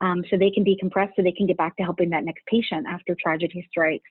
um, 0.00 0.22
so 0.30 0.36
they 0.36 0.50
can 0.50 0.64
decompress, 0.64 1.10
so 1.16 1.22
they 1.22 1.32
can 1.32 1.46
get 1.46 1.56
back 1.56 1.76
to 1.78 1.82
helping 1.82 2.10
that 2.10 2.24
next 2.24 2.44
patient 2.46 2.86
after 2.86 3.16
tragedy 3.20 3.66
strikes. 3.70 4.10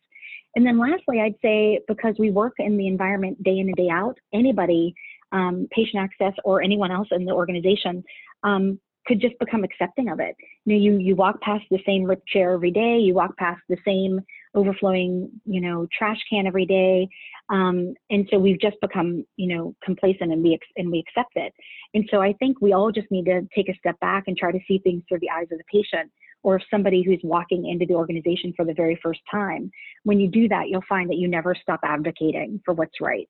And 0.56 0.66
then 0.66 0.80
lastly, 0.80 1.20
I'd 1.20 1.36
say 1.42 1.80
because 1.88 2.16
we 2.20 2.30
work 2.30 2.54
in 2.60 2.78
the 2.78 2.88
environment 2.88 3.42
day 3.44 3.58
in 3.60 3.68
and 3.68 3.76
day 3.76 3.90
out, 3.90 4.18
anybody, 4.34 4.94
um, 5.32 5.68
patient 5.72 6.04
access 6.04 6.34
or 6.44 6.62
anyone 6.62 6.92
else 6.92 7.08
in 7.12 7.26
the 7.26 7.32
organization, 7.32 8.04
um, 8.44 8.80
could 9.06 9.20
just 9.20 9.38
become 9.40 9.64
accepting 9.64 10.10
of 10.10 10.20
it. 10.20 10.36
You 10.66 10.74
know, 10.76 10.82
you 10.82 10.98
you 10.98 11.16
walk 11.16 11.42
past 11.42 11.66
the 11.70 11.80
same 11.86 12.04
ripped 12.04 12.28
chair 12.28 12.54
every 12.54 12.72
day. 12.72 13.00
You 13.00 13.14
walk 13.14 13.36
past 13.38 13.62
the 13.68 13.78
same 13.86 14.22
overflowing, 14.56 15.30
you 15.46 15.60
know, 15.60 15.88
trash 15.98 16.20
can 16.30 16.48
every 16.48 16.66
day, 16.66 17.10
um, 17.50 17.96
and 18.10 18.28
so 18.32 18.38
we've 18.38 18.60
just 18.60 18.78
become, 18.82 19.26
you 19.36 19.54
know, 19.54 19.76
complacent 19.84 20.32
and 20.32 20.42
we 20.42 20.58
and 20.78 20.90
we 20.92 21.00
accept 21.00 21.34
it. 21.36 21.54
And 21.94 22.08
so 22.10 22.22
I 22.22 22.34
think 22.34 22.62
we 22.62 22.74
all 22.74 22.92
just 22.92 23.10
need 23.12 23.26
to 23.26 23.42
take 23.54 23.68
a 23.68 23.78
step 23.78 24.00
back 24.00 24.26
and 24.28 24.38
try 24.38 24.52
to 24.52 24.60
see 24.68 24.78
things 24.80 25.04
through 25.10 25.20
the 25.20 25.30
eyes 25.30 25.48
of 25.52 25.58
the 25.58 25.64
patient 25.72 26.12
or 26.44 26.62
somebody 26.70 27.04
who's 27.04 27.22
walking 27.24 27.68
into 27.68 27.86
the 27.86 27.96
organization 27.96 28.54
for 28.56 28.66
the 28.66 28.74
very 28.74 29.00
first 29.02 29.22
time. 29.32 29.72
When 30.04 30.20
you 30.20 30.30
do 30.30 30.48
that, 30.50 30.70
you'll 30.70 30.84
find 30.88 31.10
that 31.10 31.18
you 31.18 31.28
never 31.28 31.56
stop 31.56 31.80
advocating 31.84 32.62
for 32.66 32.74
what's 32.74 33.02
right, 33.02 33.28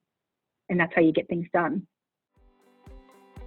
and 0.70 0.79
that's 0.79 0.93
how 0.96 1.01
you 1.01 1.13
get 1.13 1.27
things 1.27 1.48
done. 1.53 1.88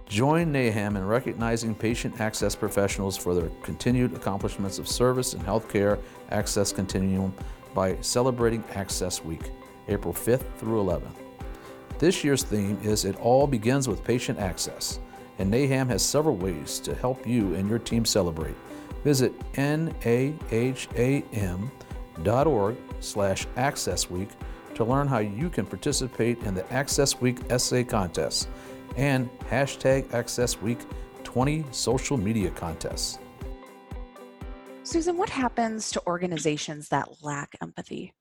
Join 0.07 0.53
NAHAM 0.53 0.95
in 0.95 1.05
recognizing 1.05 1.75
patient 1.75 2.21
access 2.21 2.55
professionals 2.55 3.17
for 3.17 3.35
their 3.35 3.49
continued 3.61 4.15
accomplishments 4.15 4.79
of 4.79 4.87
service 4.87 5.33
in 5.33 5.41
healthcare 5.41 6.01
access 6.31 6.71
continuum 6.71 7.33
by 7.73 7.97
celebrating 7.99 8.63
Access 8.73 9.23
Week, 9.23 9.51
April 9.89 10.13
5th 10.13 10.45
through 10.57 10.81
11th. 10.81 11.17
This 11.99 12.23
year's 12.23 12.43
theme 12.43 12.79
is 12.83 13.03
It 13.03 13.17
All 13.17 13.47
Begins 13.47 13.89
with 13.89 14.03
Patient 14.03 14.39
Access, 14.39 14.99
and 15.39 15.53
NAHAM 15.53 15.89
has 15.89 16.05
several 16.05 16.37
ways 16.37 16.79
to 16.79 16.95
help 16.95 17.27
you 17.27 17.55
and 17.55 17.67
your 17.67 17.79
team 17.79 18.05
celebrate. 18.05 18.55
Visit 19.03 19.33
naham.org 19.53 20.07
slash 22.99 23.47
Access 23.55 24.09
Week 24.09 24.29
to 24.75 24.83
learn 24.83 25.07
how 25.07 25.19
you 25.19 25.49
can 25.49 25.65
participate 25.65 26.37
in 26.43 26.53
the 26.53 26.71
Access 26.73 27.19
Week 27.19 27.39
essay 27.49 27.83
contest 27.83 28.49
and 28.95 29.29
hashtag 29.49 30.13
Access 30.13 30.61
Week 30.61 30.79
20 31.23 31.65
social 31.71 32.17
media 32.17 32.49
contests. 32.51 33.19
Susan, 34.83 35.17
what 35.17 35.29
happens 35.29 35.91
to 35.91 36.01
organizations 36.07 36.89
that 36.89 37.09
lack 37.21 37.55
empathy? 37.61 38.13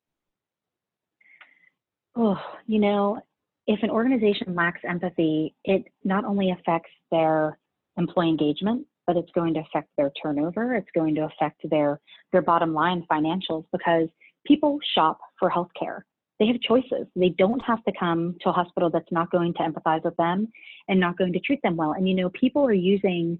Oh, 2.16 2.40
you 2.66 2.80
know, 2.80 3.20
if 3.66 3.82
an 3.82 3.90
organization 3.90 4.54
lacks 4.54 4.80
empathy, 4.82 5.54
it 5.64 5.84
not 6.02 6.24
only 6.24 6.50
affects 6.50 6.90
their 7.10 7.58
employee 7.96 8.28
engagement, 8.30 8.86
but 9.06 9.16
it's 9.16 9.30
going 9.32 9.54
to 9.54 9.60
affect 9.60 9.88
their 9.96 10.10
turnover. 10.22 10.74
It's 10.74 10.90
going 10.94 11.14
to 11.16 11.22
affect 11.22 11.60
their 11.70 12.00
their 12.32 12.42
bottom 12.42 12.74
line 12.74 13.04
financials 13.10 13.64
because 13.72 14.08
people 14.46 14.78
shop 14.94 15.18
for 15.38 15.50
healthcare 15.50 16.02
they 16.38 16.46
have 16.46 16.60
choices. 16.60 17.06
They 17.14 17.30
don't 17.30 17.60
have 17.60 17.82
to 17.84 17.92
come 17.98 18.36
to 18.42 18.50
a 18.50 18.52
hospital 18.52 18.90
that's 18.90 19.10
not 19.10 19.30
going 19.30 19.54
to 19.54 19.60
empathize 19.60 20.04
with 20.04 20.16
them 20.16 20.48
and 20.88 21.00
not 21.00 21.16
going 21.16 21.32
to 21.32 21.40
treat 21.40 21.62
them 21.62 21.76
well. 21.76 21.92
And 21.92 22.08
you 22.08 22.14
know, 22.14 22.30
people 22.30 22.64
are 22.66 22.72
using 22.72 23.38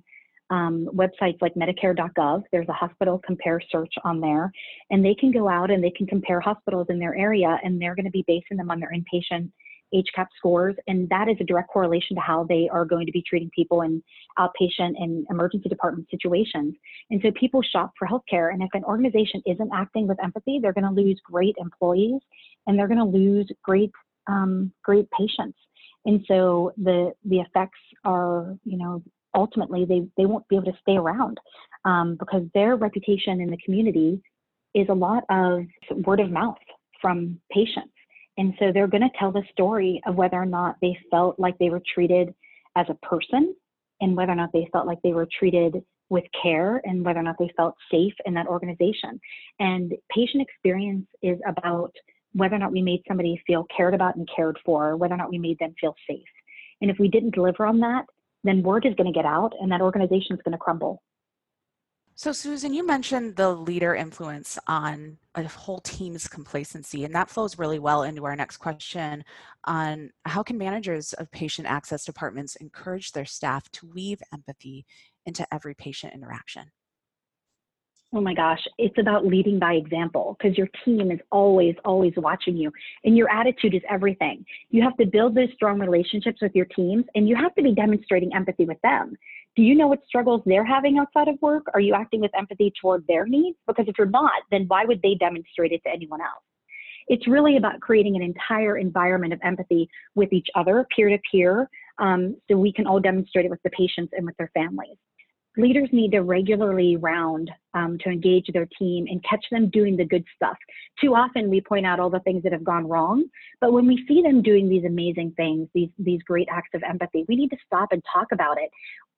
um, 0.48 0.88
websites 0.94 1.42
like 1.42 1.54
Medicare.gov. 1.54 2.44
There's 2.52 2.68
a 2.68 2.72
hospital 2.72 3.20
compare 3.26 3.60
search 3.70 3.92
on 4.04 4.20
there, 4.20 4.50
and 4.90 5.04
they 5.04 5.14
can 5.14 5.30
go 5.30 5.48
out 5.48 5.70
and 5.70 5.82
they 5.82 5.90
can 5.90 6.06
compare 6.06 6.40
hospitals 6.40 6.86
in 6.88 6.98
their 6.98 7.16
area, 7.16 7.58
and 7.62 7.80
they're 7.80 7.96
going 7.96 8.04
to 8.06 8.10
be 8.10 8.24
basing 8.26 8.56
them 8.56 8.70
on 8.70 8.80
their 8.80 8.92
inpatient 8.92 9.50
HCAHPS 9.96 10.28
scores, 10.36 10.76
and 10.86 11.08
that 11.08 11.28
is 11.28 11.36
a 11.40 11.44
direct 11.44 11.70
correlation 11.70 12.16
to 12.16 12.22
how 12.22 12.44
they 12.44 12.68
are 12.72 12.84
going 12.84 13.06
to 13.06 13.12
be 13.12 13.22
treating 13.26 13.50
people 13.54 13.82
in 13.82 14.02
outpatient 14.38 14.94
and 14.98 15.26
emergency 15.30 15.68
department 15.68 16.08
situations. 16.10 16.74
And 17.10 17.20
so 17.22 17.30
people 17.32 17.62
shop 17.62 17.92
for 17.98 18.06
healthcare, 18.06 18.52
and 18.52 18.62
if 18.62 18.68
an 18.74 18.84
organization 18.84 19.42
isn't 19.46 19.70
acting 19.74 20.06
with 20.06 20.22
empathy, 20.22 20.58
they're 20.60 20.72
going 20.72 20.84
to 20.84 21.02
lose 21.02 21.20
great 21.24 21.54
employees, 21.58 22.20
and 22.66 22.78
they're 22.78 22.88
going 22.88 22.98
to 22.98 23.04
lose 23.04 23.50
great 23.62 23.90
um, 24.28 24.72
great 24.82 25.08
patients. 25.10 25.58
And 26.04 26.24
so 26.28 26.72
the 26.76 27.12
the 27.24 27.40
effects 27.40 27.78
are, 28.04 28.56
you 28.64 28.78
know, 28.78 29.02
ultimately 29.34 29.84
they 29.84 30.06
they 30.16 30.26
won't 30.26 30.46
be 30.48 30.56
able 30.56 30.72
to 30.72 30.78
stay 30.80 30.96
around 30.96 31.38
um, 31.84 32.16
because 32.18 32.42
their 32.54 32.76
reputation 32.76 33.40
in 33.40 33.50
the 33.50 33.58
community 33.64 34.20
is 34.74 34.86
a 34.88 34.94
lot 34.94 35.24
of 35.30 35.64
word 36.04 36.20
of 36.20 36.30
mouth 36.30 36.58
from 37.00 37.40
patients 37.50 37.92
and 38.38 38.54
so 38.58 38.70
they're 38.72 38.86
going 38.86 39.02
to 39.02 39.18
tell 39.18 39.32
the 39.32 39.42
story 39.50 40.00
of 40.06 40.14
whether 40.14 40.36
or 40.36 40.46
not 40.46 40.76
they 40.80 40.96
felt 41.10 41.38
like 41.38 41.56
they 41.58 41.70
were 41.70 41.82
treated 41.94 42.34
as 42.76 42.86
a 42.88 43.06
person 43.06 43.54
and 44.00 44.16
whether 44.16 44.32
or 44.32 44.36
not 44.36 44.50
they 44.52 44.68
felt 44.72 44.86
like 44.86 45.00
they 45.02 45.12
were 45.12 45.28
treated 45.38 45.82
with 46.08 46.24
care 46.40 46.80
and 46.84 47.04
whether 47.04 47.18
or 47.18 47.22
not 47.22 47.36
they 47.38 47.50
felt 47.56 47.74
safe 47.90 48.12
in 48.26 48.34
that 48.34 48.46
organization. 48.46 49.18
And 49.58 49.92
patient 50.14 50.42
experience 50.42 51.06
is 51.22 51.38
about 51.46 51.92
whether 52.34 52.54
or 52.54 52.58
not 52.58 52.72
we 52.72 52.82
made 52.82 53.02
somebody 53.08 53.40
feel 53.46 53.66
cared 53.74 53.94
about 53.94 54.16
and 54.16 54.28
cared 54.34 54.58
for, 54.64 54.96
whether 54.96 55.14
or 55.14 55.16
not 55.16 55.30
we 55.30 55.38
made 55.38 55.58
them 55.58 55.74
feel 55.80 55.94
safe. 56.08 56.28
And 56.80 56.90
if 56.90 56.98
we 56.98 57.08
didn't 57.08 57.34
deliver 57.34 57.64
on 57.64 57.80
that, 57.80 58.04
then 58.44 58.62
word 58.62 58.84
is 58.84 58.94
going 58.94 59.12
to 59.12 59.16
get 59.16 59.24
out 59.24 59.52
and 59.60 59.72
that 59.72 59.80
organization 59.80 60.36
is 60.36 60.42
going 60.44 60.52
to 60.52 60.58
crumble. 60.58 61.02
So, 62.18 62.32
Susan, 62.32 62.72
you 62.72 62.86
mentioned 62.86 63.36
the 63.36 63.50
leader 63.50 63.94
influence 63.94 64.58
on 64.66 65.18
a 65.34 65.42
whole 65.42 65.80
team's 65.80 66.26
complacency, 66.26 67.04
and 67.04 67.14
that 67.14 67.28
flows 67.28 67.58
really 67.58 67.78
well 67.78 68.04
into 68.04 68.24
our 68.24 68.34
next 68.34 68.56
question 68.56 69.22
on 69.64 70.10
how 70.24 70.42
can 70.42 70.56
managers 70.56 71.12
of 71.12 71.30
patient 71.30 71.68
access 71.68 72.06
departments 72.06 72.56
encourage 72.56 73.12
their 73.12 73.26
staff 73.26 73.70
to 73.72 73.86
weave 73.88 74.22
empathy 74.32 74.86
into 75.26 75.46
every 75.52 75.74
patient 75.74 76.14
interaction? 76.14 76.72
Oh 78.14 78.22
my 78.22 78.32
gosh, 78.32 78.66
it's 78.78 78.96
about 78.96 79.26
leading 79.26 79.58
by 79.58 79.74
example 79.74 80.38
because 80.38 80.56
your 80.56 80.68
team 80.86 81.10
is 81.10 81.20
always, 81.30 81.74
always 81.84 82.14
watching 82.16 82.56
you, 82.56 82.72
and 83.04 83.14
your 83.14 83.30
attitude 83.30 83.74
is 83.74 83.82
everything. 83.90 84.42
You 84.70 84.82
have 84.82 84.96
to 84.96 85.04
build 85.04 85.34
those 85.34 85.52
strong 85.54 85.78
relationships 85.80 86.40
with 86.40 86.54
your 86.54 86.64
teams, 86.64 87.04
and 87.14 87.28
you 87.28 87.36
have 87.36 87.54
to 87.56 87.62
be 87.62 87.74
demonstrating 87.74 88.34
empathy 88.34 88.64
with 88.64 88.80
them 88.80 89.18
do 89.56 89.62
you 89.62 89.74
know 89.74 89.88
what 89.88 90.00
struggles 90.06 90.42
they're 90.44 90.64
having 90.64 90.98
outside 90.98 91.28
of 91.28 91.40
work? 91.40 91.64
Are 91.72 91.80
you 91.80 91.94
acting 91.94 92.20
with 92.20 92.30
empathy 92.38 92.72
toward 92.80 93.06
their 93.06 93.26
needs? 93.26 93.56
Because 93.66 93.86
if 93.88 93.96
you're 93.96 94.06
not, 94.06 94.42
then 94.50 94.66
why 94.68 94.84
would 94.84 95.00
they 95.02 95.14
demonstrate 95.14 95.72
it 95.72 95.82
to 95.84 95.90
anyone 95.90 96.20
else? 96.20 96.44
It's 97.08 97.26
really 97.26 97.56
about 97.56 97.80
creating 97.80 98.16
an 98.16 98.22
entire 98.22 98.76
environment 98.76 99.32
of 99.32 99.40
empathy 99.42 99.88
with 100.14 100.32
each 100.32 100.48
other, 100.54 100.86
peer 100.94 101.08
to 101.08 101.18
peer, 101.30 101.70
so 101.98 102.56
we 102.56 102.72
can 102.72 102.86
all 102.86 103.00
demonstrate 103.00 103.46
it 103.46 103.50
with 103.50 103.62
the 103.62 103.70
patients 103.70 104.12
and 104.16 104.26
with 104.26 104.36
their 104.36 104.50
families. 104.54 104.96
Leaders 105.58 105.88
need 105.90 106.12
to 106.12 106.20
regularly 106.20 106.96
round 106.96 107.50
um, 107.72 107.96
to 108.04 108.10
engage 108.10 108.44
their 108.52 108.68
team 108.78 109.06
and 109.08 109.24
catch 109.24 109.42
them 109.50 109.70
doing 109.70 109.96
the 109.96 110.04
good 110.04 110.24
stuff. 110.34 110.58
Too 111.00 111.14
often 111.14 111.48
we 111.48 111.62
point 111.62 111.86
out 111.86 111.98
all 111.98 112.10
the 112.10 112.20
things 112.20 112.42
that 112.42 112.52
have 112.52 112.62
gone 112.62 112.86
wrong, 112.86 113.24
but 113.62 113.72
when 113.72 113.86
we 113.86 114.04
see 114.06 114.20
them 114.20 114.42
doing 114.42 114.68
these 114.68 114.84
amazing 114.84 115.32
things, 115.34 115.68
these 115.74 115.88
these 115.98 116.20
great 116.24 116.48
acts 116.50 116.74
of 116.74 116.82
empathy, 116.82 117.24
we 117.26 117.36
need 117.36 117.48
to 117.48 117.56
stop 117.64 117.88
and 117.92 118.02
talk 118.12 118.26
about 118.32 118.58
it. 118.60 118.68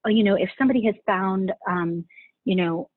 Uh, 0.07 0.11
you 0.11 0.25
know, 0.25 0.35
if 0.35 0.51
somebody 0.59 0.85
has 0.85 0.95
found, 1.07 1.53
um, 1.69 2.05
you 2.45 2.57
know, 2.57 2.89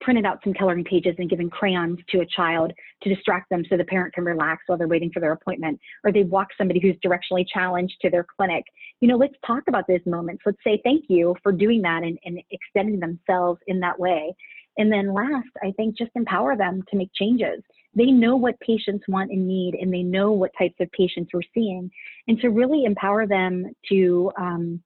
printed 0.00 0.24
out 0.24 0.38
some 0.44 0.54
coloring 0.54 0.84
pages 0.84 1.14
and 1.18 1.28
given 1.28 1.50
crayons 1.50 1.98
to 2.08 2.20
a 2.20 2.26
child 2.26 2.72
to 3.02 3.12
distract 3.12 3.50
them 3.50 3.64
so 3.68 3.76
the 3.76 3.84
parent 3.84 4.14
can 4.14 4.24
relax 4.24 4.62
while 4.66 4.78
they're 4.78 4.88
waiting 4.88 5.10
for 5.10 5.20
their 5.20 5.32
appointment, 5.32 5.78
or 6.04 6.12
they 6.12 6.22
walk 6.22 6.48
somebody 6.56 6.80
who's 6.80 6.96
directionally 7.04 7.44
challenged 7.52 7.94
to 8.00 8.08
their 8.08 8.24
clinic. 8.36 8.64
You 9.00 9.08
know, 9.08 9.16
let's 9.16 9.34
talk 9.46 9.64
about 9.68 9.86
those 9.88 10.00
moments. 10.06 10.42
Let's 10.46 10.58
say 10.64 10.80
thank 10.84 11.06
you 11.08 11.34
for 11.42 11.52
doing 11.52 11.82
that 11.82 12.02
and, 12.04 12.18
and 12.24 12.40
extending 12.50 13.00
themselves 13.00 13.60
in 13.66 13.80
that 13.80 13.98
way. 13.98 14.34
And 14.78 14.92
then 14.92 15.12
last, 15.12 15.48
I 15.62 15.72
think 15.72 15.98
just 15.98 16.12
empower 16.14 16.56
them 16.56 16.84
to 16.90 16.96
make 16.96 17.10
changes. 17.14 17.60
They 17.94 18.12
know 18.12 18.36
what 18.36 18.60
patients 18.60 19.04
want 19.08 19.32
and 19.32 19.48
need, 19.48 19.74
and 19.74 19.92
they 19.92 20.02
know 20.02 20.30
what 20.30 20.52
types 20.56 20.76
of 20.78 20.90
patients 20.92 21.30
we're 21.34 21.40
seeing. 21.52 21.90
And 22.28 22.40
to 22.40 22.50
really 22.50 22.84
empower 22.84 23.26
them 23.26 23.72
to 23.88 24.30
um, 24.38 24.80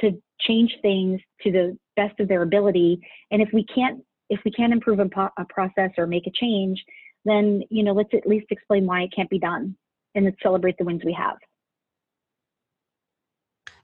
to 0.00 0.20
change 0.40 0.72
things 0.82 1.20
to 1.42 1.52
the 1.52 1.78
best 1.96 2.18
of 2.20 2.28
their 2.28 2.42
ability. 2.42 3.00
And 3.30 3.42
if 3.42 3.48
we 3.52 3.64
can't 3.64 4.02
if 4.30 4.40
we 4.44 4.50
can't 4.50 4.72
improve 4.72 4.98
a, 4.98 5.08
po- 5.08 5.30
a 5.36 5.44
process 5.44 5.90
or 5.98 6.06
make 6.06 6.26
a 6.26 6.30
change, 6.30 6.82
then 7.24 7.62
you 7.70 7.82
know 7.82 7.92
let's 7.92 8.14
at 8.14 8.26
least 8.26 8.46
explain 8.50 8.86
why 8.86 9.02
it 9.02 9.12
can't 9.14 9.30
be 9.30 9.38
done, 9.38 9.76
and 10.14 10.24
let's 10.24 10.42
celebrate 10.42 10.78
the 10.78 10.84
wins 10.84 11.02
we 11.04 11.12
have. 11.12 11.36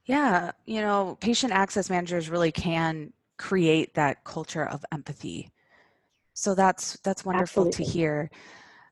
Yeah, 0.04 0.52
you 0.64 0.80
know, 0.80 1.18
patient 1.20 1.52
access 1.52 1.90
managers 1.90 2.30
really 2.30 2.50
can 2.50 3.12
create 3.36 3.94
that 3.94 4.24
culture 4.24 4.66
of 4.66 4.84
empathy. 4.90 5.52
So 6.32 6.54
that's 6.54 6.98
that's 7.04 7.24
wonderful 7.26 7.66
Absolutely. 7.66 7.84
to 7.84 7.92
hear. 7.92 8.30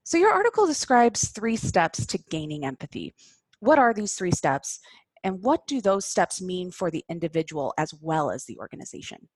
So 0.04 0.18
your 0.18 0.32
article 0.32 0.66
describes 0.66 1.28
three 1.28 1.56
steps 1.56 2.04
to 2.06 2.18
gaining 2.30 2.64
empathy. 2.64 3.14
What 3.61 3.78
are 3.78 3.94
these 3.94 4.14
three 4.14 4.30
steps 4.30 4.80
and 5.26 5.42
what 5.42 5.66
do 5.66 5.80
those 5.80 6.06
steps 6.06 6.40
mean 6.40 6.71
for 6.71 6.88
the 6.88 7.04
individual 7.11 7.75
as 7.76 7.92
well 8.00 8.30
as 8.30 8.45
the 8.45 8.56
organization? 8.59 9.26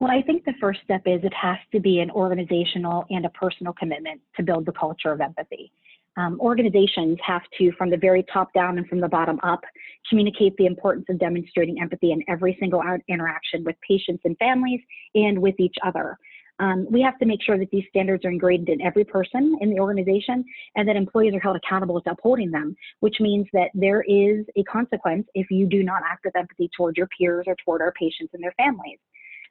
Well, 0.00 0.10
I 0.10 0.22
think 0.22 0.46
the 0.46 0.54
first 0.58 0.80
step 0.82 1.02
is 1.04 1.20
it 1.22 1.34
has 1.34 1.58
to 1.72 1.78
be 1.78 2.00
an 2.00 2.10
organizational 2.10 3.04
and 3.10 3.26
a 3.26 3.28
personal 3.28 3.74
commitment 3.74 4.22
to 4.38 4.42
build 4.42 4.64
the 4.64 4.72
culture 4.72 5.12
of 5.12 5.20
empathy. 5.20 5.70
Um, 6.16 6.40
organizations 6.40 7.18
have 7.22 7.42
to, 7.58 7.70
from 7.72 7.90
the 7.90 7.98
very 7.98 8.24
top 8.32 8.50
down 8.54 8.78
and 8.78 8.88
from 8.88 9.02
the 9.02 9.08
bottom 9.08 9.38
up, 9.42 9.60
communicate 10.08 10.56
the 10.56 10.64
importance 10.64 11.04
of 11.10 11.18
demonstrating 11.18 11.78
empathy 11.78 12.12
in 12.12 12.24
every 12.26 12.56
single 12.58 12.82
interaction 13.08 13.62
with 13.62 13.76
patients 13.86 14.22
and 14.24 14.38
families 14.38 14.80
and 15.14 15.38
with 15.38 15.60
each 15.60 15.76
other. 15.84 16.16
Um, 16.60 16.86
we 16.90 17.00
have 17.00 17.18
to 17.18 17.26
make 17.26 17.42
sure 17.42 17.58
that 17.58 17.70
these 17.70 17.84
standards 17.88 18.24
are 18.24 18.30
ingrained 18.30 18.68
in 18.68 18.80
every 18.82 19.04
person 19.04 19.56
in 19.60 19.70
the 19.70 19.80
organization 19.80 20.44
and 20.76 20.86
that 20.86 20.94
employees 20.94 21.34
are 21.34 21.40
held 21.40 21.56
accountable 21.56 22.00
to 22.00 22.10
upholding 22.10 22.50
them, 22.50 22.76
which 23.00 23.16
means 23.18 23.46
that 23.52 23.70
there 23.74 24.02
is 24.02 24.44
a 24.56 24.62
consequence 24.64 25.26
if 25.34 25.50
you 25.50 25.66
do 25.66 25.82
not 25.82 26.02
act 26.08 26.24
with 26.24 26.36
empathy 26.36 26.70
toward 26.76 26.96
your 26.96 27.08
peers 27.18 27.44
or 27.48 27.56
toward 27.64 27.80
our 27.80 27.92
patients 27.92 28.34
and 28.34 28.42
their 28.42 28.54
families 28.58 28.98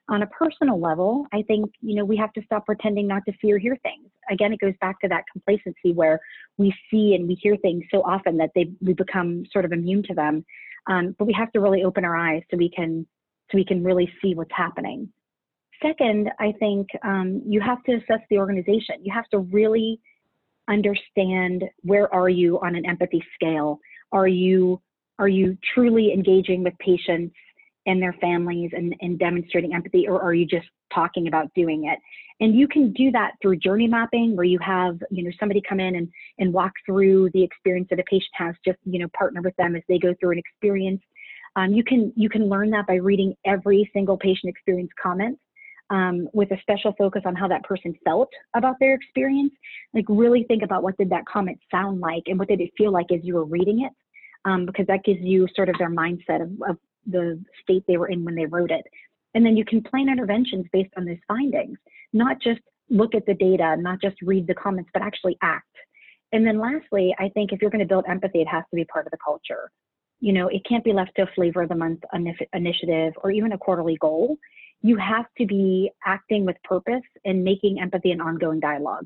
on 0.10 0.24
a 0.24 0.28
personal 0.28 0.80
level, 0.80 1.26
I 1.32 1.44
think, 1.44 1.72
you 1.82 1.96
know, 1.96 2.04
we 2.04 2.18
have 2.18 2.34
to 2.34 2.42
stop 2.44 2.66
pretending 2.66 3.08
not 3.08 3.24
to 3.26 3.52
or 3.52 3.58
hear 3.58 3.78
things. 3.84 4.10
Again, 4.30 4.52
it 4.52 4.60
goes 4.60 4.74
back 4.82 5.00
to 5.02 5.08
that 5.08 5.24
complacency 5.32 5.94
where 5.94 6.20
we 6.58 6.74
see 6.90 7.16
and 7.16 7.28
we 7.28 7.36
hear 7.36 7.56
things 7.58 7.84
so 7.92 8.02
often 8.02 8.36
that 8.38 8.50
they 8.56 8.72
we 8.82 8.94
become 8.94 9.46
sort 9.52 9.66
of 9.66 9.72
immune 9.72 10.04
to 10.04 10.14
them. 10.14 10.44
Um, 10.88 11.16
but 11.18 11.26
we 11.26 11.34
have 11.34 11.52
to 11.54 11.60
really 11.60 11.84
open 11.84 12.04
our 12.04 12.16
eyes 12.16 12.42
so 12.50 12.58
we 12.58 12.70
can 12.70 13.06
so 13.52 13.58
we 13.58 13.66
can 13.66 13.84
really 13.84 14.12
see 14.22 14.36
what's 14.36 14.52
happening. 14.54 15.12
Second, 15.82 16.30
I 16.40 16.54
think 16.60 16.90
um, 17.04 17.42
you 17.46 17.62
have 17.62 17.84
to 17.84 17.94
assess 17.94 18.20
the 18.30 18.38
organization. 18.38 18.96
You 19.02 19.14
have 19.14 19.30
to 19.30 19.40
really 19.40 20.00
understand 20.70 21.64
where 21.82 22.14
are 22.14 22.30
you 22.30 22.60
on 22.60 22.76
an 22.76 22.86
empathy 22.86 23.24
scale. 23.36 23.80
Are 24.12 24.28
you 24.28 24.82
are 25.20 25.28
you 25.28 25.58
truly 25.74 26.14
engaging 26.14 26.64
with 26.64 26.74
patients 26.80 27.36
and 27.86 28.02
their 28.02 28.14
families 28.22 28.72
and, 28.74 28.96
and 29.02 29.20
demonstrating 29.20 29.74
empathy, 29.74 30.08
or 30.08 30.22
are 30.22 30.34
you 30.34 30.46
just 30.46 30.68
talking 30.94 31.28
about 31.28 31.54
doing 31.56 31.86
it? 31.86 32.00
And 32.40 32.56
you 32.56 32.70
can 32.70 32.94
do 32.94 33.12
that 33.12 33.32
through 33.42 33.58
journey 33.58 33.88
mapping, 33.88 34.36
where 34.36 34.46
you 34.46 34.60
have 34.60 35.00
you 35.12 35.24
know 35.24 35.32
somebody 35.40 35.62
come 35.68 35.80
in 35.80 35.96
and 35.96 36.10
and 36.40 36.54
walk 36.54 36.74
through 36.86 37.30
the 37.34 37.44
experience 37.44 37.88
that 37.90 38.00
a 38.00 38.04
patient 38.04 38.32
has. 38.34 38.56
Just 38.66 38.80
you 38.84 39.00
know 39.00 39.08
partner 39.18 39.42
with 39.42 39.56
them 39.56 39.76
as 39.76 39.84
they 39.88 39.98
go 39.98 40.14
through 40.20 40.32
an 40.32 40.40
experience. 40.40 41.02
Um, 41.56 41.72
you 41.72 41.84
can 41.84 42.12
you 42.18 42.30
can 42.30 42.50
learn 42.50 42.70
that 42.72 42.86
by 42.86 42.96
reading 42.96 43.34
every 43.46 43.90
single 43.94 44.18
patient 44.18 44.50
experience 44.50 44.92
comment 45.02 45.40
um, 45.90 46.28
with 46.34 46.52
a 46.52 46.60
special 46.62 46.94
focus 46.98 47.24
on 47.26 47.36
how 47.36 47.48
that 47.48 47.64
person 47.64 47.94
felt 48.04 48.30
about 48.56 48.76
their 48.80 48.94
experience. 48.94 49.54
Like 49.94 50.06
really 50.08 50.44
think 50.44 50.64
about 50.64 50.84
what 50.84 50.98
did 50.98 51.10
that 51.10 51.26
comment 51.26 51.60
sound 51.72 52.00
like 52.00 52.24
and 52.28 52.38
what 52.38 52.48
did 52.48 52.62
it 52.62 52.72
feel 52.78 52.92
like 52.92 53.12
as 53.12 53.22
you 53.24 53.36
were 53.36 53.46
reading 53.46 53.86
it, 53.86 53.94
um, 54.46 54.66
because 54.66 54.88
that 54.88 55.04
gives 55.04 55.22
you 55.22 55.48
sort 55.56 55.70
of 55.70 55.76
their 55.78 55.90
mindset 55.90 56.42
of, 56.42 56.52
of 56.70 56.78
the 57.08 57.44
state 57.62 57.84
they 57.88 57.98
were 57.98 58.10
in 58.10 58.24
when 58.24 58.36
they 58.36 58.46
wrote 58.46 58.72
it. 58.72 58.86
And 59.34 59.46
then 59.46 59.56
you 59.56 59.66
can 59.66 59.82
plan 59.84 60.10
interventions 60.10 60.66
based 60.74 60.92
on 60.98 61.06
those 61.06 61.18
findings, 61.28 61.78
not 62.14 62.42
just 62.42 62.62
look 62.90 63.14
at 63.14 63.26
the 63.26 63.36
data, 63.36 63.76
not 63.78 64.02
just 64.02 64.16
read 64.22 64.48
the 64.48 64.56
comments, 64.56 64.90
but 64.94 65.04
actually 65.04 65.38
act. 65.42 65.66
And 66.32 66.46
then 66.46 66.60
lastly, 66.60 67.16
I 67.20 67.30
think 67.30 67.52
if 67.52 67.62
you're 67.62 67.72
going 67.72 67.80
to 67.80 67.88
build 67.88 68.06
empathy, 68.08 68.42
it 68.42 68.48
has 68.48 68.64
to 68.70 68.76
be 68.76 68.86
part 68.86 69.06
of 69.06 69.12
the 69.12 69.18
culture. 69.24 69.72
You 70.20 70.34
know, 70.34 70.48
it 70.48 70.62
can't 70.68 70.84
be 70.84 70.94
left 70.94 71.12
to 71.16 71.24
a 71.24 71.28
flavor 71.34 71.62
of 71.62 71.70
the 71.70 71.76
month 71.76 72.02
initiative 72.54 73.14
or 73.24 73.32
even 73.32 73.54
a 73.54 73.58
quarterly 73.58 73.98
goal. 74.00 74.38
You 74.82 74.96
have 74.98 75.26
to 75.38 75.46
be 75.46 75.92
acting 76.06 76.46
with 76.46 76.56
purpose 76.64 77.04
and 77.26 77.44
making 77.44 77.80
empathy 77.82 78.12
an 78.12 78.22
ongoing 78.22 78.60
dialogue. 78.60 79.06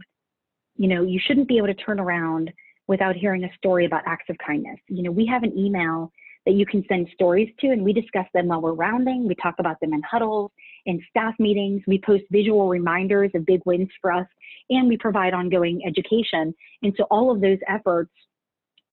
You 0.77 0.87
know, 0.87 1.03
you 1.03 1.19
shouldn't 1.25 1.47
be 1.47 1.57
able 1.57 1.67
to 1.67 1.73
turn 1.73 1.99
around 1.99 2.51
without 2.87 3.15
hearing 3.15 3.43
a 3.43 3.53
story 3.57 3.85
about 3.85 4.03
acts 4.05 4.25
of 4.29 4.37
kindness. 4.45 4.79
You 4.87 5.03
know, 5.03 5.11
we 5.11 5.25
have 5.25 5.43
an 5.43 5.57
email 5.57 6.11
that 6.45 6.53
you 6.53 6.65
can 6.65 6.83
send 6.89 7.07
stories 7.13 7.49
to, 7.59 7.67
and 7.67 7.83
we 7.83 7.93
discuss 7.93 8.25
them 8.33 8.47
while 8.47 8.61
we're 8.61 8.73
rounding. 8.73 9.27
We 9.27 9.35
talk 9.35 9.55
about 9.59 9.79
them 9.79 9.93
in 9.93 10.01
huddles, 10.01 10.51
in 10.85 11.01
staff 11.09 11.33
meetings. 11.39 11.81
We 11.87 12.01
post 12.05 12.23
visual 12.31 12.67
reminders 12.67 13.31
of 13.33 13.45
big 13.45 13.61
wins 13.65 13.89
for 14.01 14.11
us, 14.11 14.27
and 14.69 14.89
we 14.89 14.97
provide 14.97 15.33
ongoing 15.33 15.81
education. 15.87 16.53
And 16.81 16.93
so 16.97 17.03
all 17.09 17.31
of 17.31 17.39
those 17.39 17.59
efforts 17.67 18.11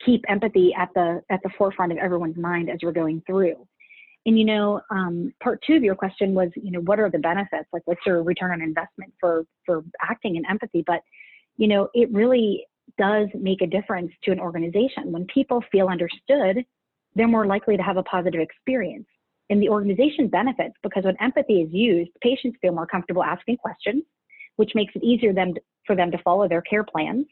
keep 0.05 0.25
empathy 0.29 0.73
at 0.79 0.89
the 0.95 1.23
at 1.31 1.41
the 1.43 1.51
forefront 1.59 1.93
of 1.93 1.99
everyone's 1.99 2.37
mind 2.37 2.71
as 2.71 2.79
we're 2.83 2.93
going 2.93 3.23
through. 3.27 3.67
And 4.27 4.39
you 4.39 4.45
know, 4.45 4.81
um, 4.91 5.33
part 5.43 5.63
two 5.67 5.75
of 5.75 5.83
your 5.83 5.95
question 5.95 6.35
was, 6.35 6.51
you 6.55 6.71
know, 6.71 6.81
what 6.81 7.01
are 7.01 7.11
the 7.11 7.19
benefits? 7.19 7.69
Like, 7.73 7.83
what's 7.87 8.05
your 8.07 8.23
return 8.23 8.53
on 8.53 8.63
investment 8.63 9.13
for 9.19 9.45
for 9.65 9.83
acting 10.03 10.37
in 10.37 10.45
empathy? 10.49 10.85
But 10.87 11.03
you 11.57 11.69
know, 11.69 11.89
it 11.95 12.13
really 12.13 12.67
does 12.99 13.29
make 13.35 13.63
a 13.63 13.67
difference 13.67 14.13
to 14.25 14.33
an 14.33 14.41
organization 14.41 15.13
when 15.13 15.27
people 15.27 15.63
feel 15.71 15.89
understood 15.89 16.65
they're 17.15 17.29
more 17.29 17.47
likely 17.47 17.77
to 17.77 17.83
have 17.83 17.97
a 17.97 18.03
positive 18.03 18.41
experience. 18.41 19.07
And 19.49 19.61
the 19.61 19.69
organization 19.69 20.29
benefits 20.29 20.75
because 20.83 21.05
when 21.05 21.17
empathy 21.21 21.63
is 21.63 21.73
used, 21.73 22.11
patients 22.23 22.59
feel 22.63 22.73
more 22.73 22.87
comfortable 22.87 23.25
asking 23.25 23.57
questions, 23.57 24.05
which 24.57 24.73
makes 24.75 24.95
it 24.95 25.03
easier 25.03 25.33
them 25.33 25.55
for 25.87 25.97
them 25.97 26.11
to 26.13 26.19
follow 26.19 26.49
their 26.49 26.63
care 26.63 26.85
plans, 26.85 27.27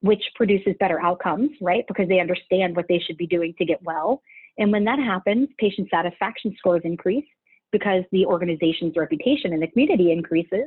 which 0.00 0.22
produces 0.34 0.74
better 0.80 1.00
outcomes, 1.00 1.50
right? 1.60 1.84
Because 1.86 2.08
they 2.08 2.18
understand 2.18 2.74
what 2.74 2.86
they 2.88 2.98
should 2.98 3.16
be 3.16 3.26
doing 3.26 3.54
to 3.58 3.64
get 3.64 3.80
well. 3.84 4.20
And 4.58 4.70
when 4.70 4.84
that 4.84 4.98
happens, 4.98 5.48
patient 5.58 5.88
satisfaction 5.90 6.54
scores 6.58 6.82
increase 6.84 7.26
because 7.72 8.04
the 8.12 8.24
organization's 8.24 8.96
reputation 8.96 9.52
in 9.52 9.60
the 9.60 9.66
community 9.66 10.12
increases. 10.12 10.66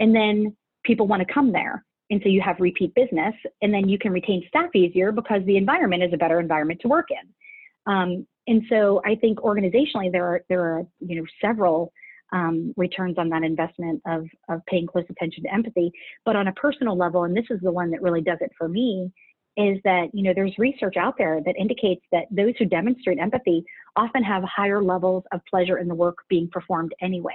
And 0.00 0.14
then 0.14 0.56
people 0.84 1.06
want 1.06 1.26
to 1.26 1.32
come 1.32 1.52
there. 1.52 1.84
And 2.10 2.20
so 2.22 2.28
you 2.28 2.42
have 2.42 2.56
repeat 2.60 2.94
business, 2.94 3.34
and 3.62 3.72
then 3.72 3.88
you 3.88 3.98
can 3.98 4.12
retain 4.12 4.44
staff 4.46 4.68
easier 4.74 5.12
because 5.12 5.42
the 5.46 5.56
environment 5.56 6.02
is 6.02 6.12
a 6.12 6.18
better 6.18 6.40
environment 6.40 6.80
to 6.82 6.88
work 6.88 7.06
in. 7.10 7.92
Um, 7.92 8.26
and 8.46 8.62
so 8.68 9.00
I 9.06 9.14
think 9.14 9.38
organizationally 9.38 10.12
there 10.12 10.26
are 10.26 10.42
there 10.48 10.60
are 10.60 10.82
you 11.00 11.16
know 11.16 11.26
several 11.40 11.92
um, 12.32 12.74
returns 12.76 13.16
on 13.18 13.28
that 13.30 13.44
investment 13.44 14.02
of 14.06 14.26
of 14.50 14.60
paying 14.66 14.86
close 14.86 15.04
attention 15.08 15.44
to 15.44 15.54
empathy. 15.54 15.90
But 16.26 16.36
on 16.36 16.48
a 16.48 16.52
personal 16.52 16.96
level, 16.96 17.24
and 17.24 17.36
this 17.36 17.46
is 17.50 17.60
the 17.62 17.72
one 17.72 17.90
that 17.92 18.02
really 18.02 18.20
does 18.20 18.38
it 18.40 18.52
for 18.58 18.68
me, 18.68 19.10
is 19.56 19.78
that 19.84 20.08
you 20.12 20.22
know 20.22 20.32
there's 20.34 20.56
research 20.58 20.96
out 20.96 21.14
there 21.18 21.40
that 21.44 21.54
indicates 21.58 22.02
that 22.10 22.24
those 22.30 22.54
who 22.58 22.64
demonstrate 22.64 23.18
empathy 23.18 23.64
often 23.96 24.22
have 24.22 24.42
higher 24.44 24.82
levels 24.82 25.24
of 25.32 25.40
pleasure 25.48 25.78
in 25.78 25.88
the 25.88 25.94
work 25.94 26.18
being 26.28 26.48
performed 26.50 26.94
anyway. 27.00 27.32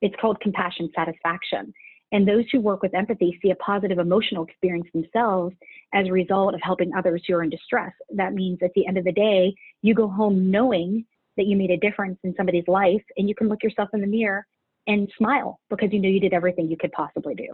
It's 0.00 0.14
called 0.20 0.40
compassion 0.40 0.90
satisfaction. 0.94 1.72
And 2.12 2.26
those 2.26 2.44
who 2.50 2.60
work 2.60 2.82
with 2.82 2.94
empathy 2.94 3.38
see 3.40 3.50
a 3.50 3.56
positive 3.56 3.98
emotional 3.98 4.44
experience 4.44 4.88
themselves 4.92 5.54
as 5.94 6.08
a 6.08 6.12
result 6.12 6.54
of 6.54 6.60
helping 6.62 6.92
others 6.94 7.22
who 7.26 7.34
are 7.34 7.44
in 7.44 7.50
distress. 7.50 7.92
That 8.12 8.32
means 8.34 8.58
at 8.62 8.72
the 8.74 8.86
end 8.86 8.98
of 8.98 9.04
the 9.04 9.12
day, 9.12 9.54
you 9.82 9.94
go 9.94 10.08
home 10.08 10.50
knowing 10.50 11.04
that 11.36 11.46
you 11.46 11.56
made 11.56 11.70
a 11.70 11.76
difference 11.76 12.18
in 12.24 12.34
somebody's 12.36 12.66
life 12.66 13.02
and 13.16 13.28
you 13.28 13.34
can 13.34 13.48
look 13.48 13.62
yourself 13.62 13.90
in 13.94 14.00
the 14.00 14.06
mirror 14.06 14.44
and 14.88 15.08
smile 15.16 15.60
because 15.70 15.92
you 15.92 16.00
know 16.00 16.08
you 16.08 16.20
did 16.20 16.32
everything 16.32 16.68
you 16.68 16.76
could 16.76 16.92
possibly 16.92 17.34
do. 17.34 17.46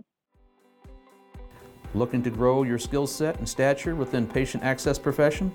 Looking 1.94 2.22
to 2.22 2.30
grow 2.30 2.62
your 2.62 2.78
skill 2.78 3.06
set 3.06 3.38
and 3.38 3.48
stature 3.48 3.94
within 3.94 4.26
patient 4.26 4.62
access 4.62 4.98
profession? 4.98 5.54